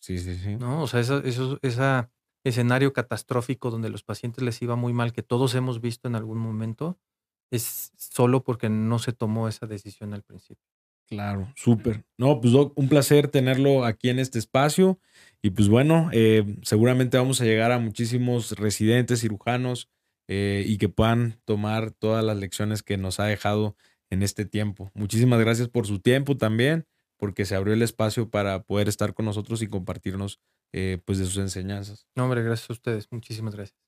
Sí, 0.00 0.18
sí, 0.18 0.36
sí. 0.36 0.56
¿No? 0.56 0.82
O 0.82 0.86
sea, 0.86 1.00
eso, 1.00 1.22
eso, 1.24 1.58
esa 1.62 2.10
escenario 2.44 2.92
catastrófico 2.92 3.70
donde 3.70 3.90
los 3.90 4.02
pacientes 4.02 4.42
les 4.42 4.60
iba 4.62 4.76
muy 4.76 4.92
mal, 4.92 5.12
que 5.12 5.22
todos 5.22 5.54
hemos 5.54 5.80
visto 5.80 6.08
en 6.08 6.14
algún 6.14 6.38
momento, 6.38 6.98
es 7.50 7.92
solo 7.96 8.44
porque 8.44 8.68
no 8.68 8.98
se 8.98 9.12
tomó 9.12 9.48
esa 9.48 9.66
decisión 9.66 10.14
al 10.14 10.22
principio. 10.22 10.64
Claro, 11.10 11.52
súper. 11.56 12.04
No, 12.16 12.40
pues 12.40 12.52
Doc, 12.52 12.72
un 12.76 12.88
placer 12.88 13.26
tenerlo 13.26 13.84
aquí 13.84 14.10
en 14.10 14.20
este 14.20 14.38
espacio. 14.38 15.00
Y 15.42 15.50
pues 15.50 15.68
bueno, 15.68 16.08
eh, 16.12 16.44
seguramente 16.62 17.18
vamos 17.18 17.40
a 17.40 17.44
llegar 17.44 17.72
a 17.72 17.80
muchísimos 17.80 18.52
residentes, 18.52 19.20
cirujanos, 19.20 19.88
eh, 20.28 20.62
y 20.64 20.78
que 20.78 20.88
puedan 20.88 21.40
tomar 21.44 21.90
todas 21.90 22.24
las 22.24 22.36
lecciones 22.36 22.84
que 22.84 22.96
nos 22.96 23.18
ha 23.18 23.24
dejado 23.24 23.74
en 24.10 24.22
este 24.22 24.44
tiempo. 24.44 24.92
Muchísimas 24.94 25.40
gracias 25.40 25.68
por 25.68 25.88
su 25.88 25.98
tiempo 25.98 26.36
también, 26.36 26.86
porque 27.16 27.44
se 27.44 27.56
abrió 27.56 27.74
el 27.74 27.82
espacio 27.82 28.30
para 28.30 28.62
poder 28.62 28.88
estar 28.88 29.12
con 29.12 29.24
nosotros 29.26 29.62
y 29.62 29.66
compartirnos 29.66 30.38
eh, 30.72 30.98
pues 31.04 31.18
de 31.18 31.26
sus 31.26 31.38
enseñanzas. 31.38 32.06
No, 32.14 32.24
hombre, 32.24 32.42
gracias 32.42 32.70
a 32.70 32.72
ustedes. 32.72 33.08
Muchísimas 33.10 33.54
gracias. 33.54 33.78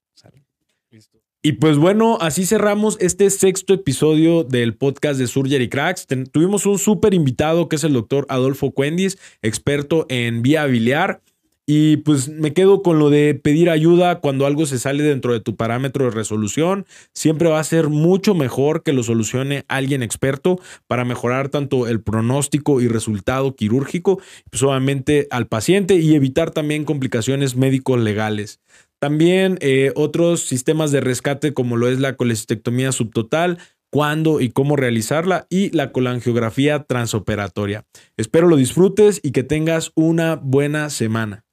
Listo. 0.90 1.22
Y 1.44 1.52
pues 1.52 1.76
bueno, 1.76 2.18
así 2.20 2.46
cerramos 2.46 2.96
este 3.00 3.28
sexto 3.30 3.74
episodio 3.74 4.44
del 4.44 4.76
podcast 4.76 5.18
de 5.18 5.26
Surgery 5.26 5.68
Cracks. 5.68 6.06
Ten, 6.06 6.26
tuvimos 6.26 6.66
un 6.66 6.78
súper 6.78 7.14
invitado 7.14 7.68
que 7.68 7.76
es 7.76 7.84
el 7.84 7.94
doctor 7.94 8.26
Adolfo 8.28 8.70
Cuendis, 8.70 9.18
experto 9.42 10.06
en 10.08 10.42
vía 10.42 10.66
biliar. 10.66 11.20
Y 11.66 11.98
pues 11.98 12.28
me 12.28 12.52
quedo 12.52 12.82
con 12.82 12.98
lo 12.98 13.08
de 13.08 13.34
pedir 13.34 13.70
ayuda 13.70 14.18
cuando 14.18 14.46
algo 14.46 14.66
se 14.66 14.78
sale 14.78 15.04
dentro 15.04 15.32
de 15.32 15.40
tu 15.40 15.54
parámetro 15.54 16.06
de 16.06 16.10
resolución. 16.10 16.86
Siempre 17.14 17.48
va 17.48 17.60
a 17.60 17.64
ser 17.64 17.88
mucho 17.88 18.34
mejor 18.34 18.82
que 18.82 18.92
lo 18.92 19.04
solucione 19.04 19.64
alguien 19.68 20.02
experto 20.02 20.58
para 20.88 21.04
mejorar 21.04 21.50
tanto 21.50 21.86
el 21.86 22.00
pronóstico 22.02 22.80
y 22.80 22.88
resultado 22.88 23.54
quirúrgico, 23.54 24.20
pues 24.50 24.62
obviamente 24.62 25.28
al 25.30 25.46
paciente 25.46 25.94
y 25.96 26.14
evitar 26.14 26.50
también 26.50 26.84
complicaciones 26.84 27.56
médicos 27.56 28.00
legales. 28.00 28.60
También 28.98 29.58
eh, 29.60 29.92
otros 29.94 30.42
sistemas 30.42 30.90
de 30.92 31.00
rescate 31.00 31.54
como 31.54 31.76
lo 31.76 31.88
es 31.88 32.00
la 32.00 32.16
colecistectomía 32.16 32.92
subtotal, 32.92 33.58
cuándo 33.92 34.40
y 34.40 34.50
cómo 34.50 34.74
realizarla 34.74 35.46
y 35.50 35.70
la 35.70 35.92
colangiografía 35.92 36.84
transoperatoria. 36.84 37.84
Espero 38.16 38.48
lo 38.48 38.56
disfrutes 38.56 39.20
y 39.22 39.32
que 39.32 39.42
tengas 39.42 39.92
una 39.94 40.36
buena 40.36 40.88
semana. 40.88 41.44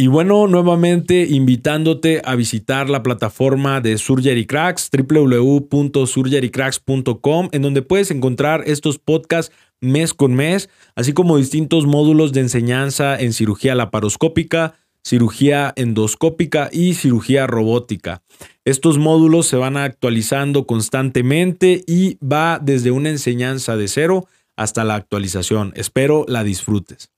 Y 0.00 0.06
bueno, 0.06 0.46
nuevamente 0.46 1.26
invitándote 1.28 2.22
a 2.24 2.36
visitar 2.36 2.88
la 2.88 3.02
plataforma 3.02 3.80
de 3.80 3.98
Surgery 3.98 4.46
Cracks, 4.46 4.90
www.surgerycracks.com, 4.96 7.48
en 7.50 7.62
donde 7.62 7.82
puedes 7.82 8.12
encontrar 8.12 8.62
estos 8.66 9.00
podcasts 9.00 9.52
mes 9.80 10.14
con 10.14 10.34
mes, 10.34 10.70
así 10.94 11.12
como 11.12 11.36
distintos 11.36 11.86
módulos 11.86 12.32
de 12.32 12.42
enseñanza 12.42 13.18
en 13.18 13.32
cirugía 13.32 13.74
laparoscópica, 13.74 14.76
cirugía 15.02 15.72
endoscópica 15.74 16.68
y 16.70 16.94
cirugía 16.94 17.48
robótica. 17.48 18.22
Estos 18.64 18.98
módulos 18.98 19.48
se 19.48 19.56
van 19.56 19.76
actualizando 19.76 20.64
constantemente 20.64 21.82
y 21.88 22.18
va 22.24 22.60
desde 22.62 22.92
una 22.92 23.10
enseñanza 23.10 23.76
de 23.76 23.88
cero 23.88 24.28
hasta 24.54 24.84
la 24.84 24.94
actualización. 24.94 25.72
Espero 25.74 26.24
la 26.28 26.44
disfrutes. 26.44 27.10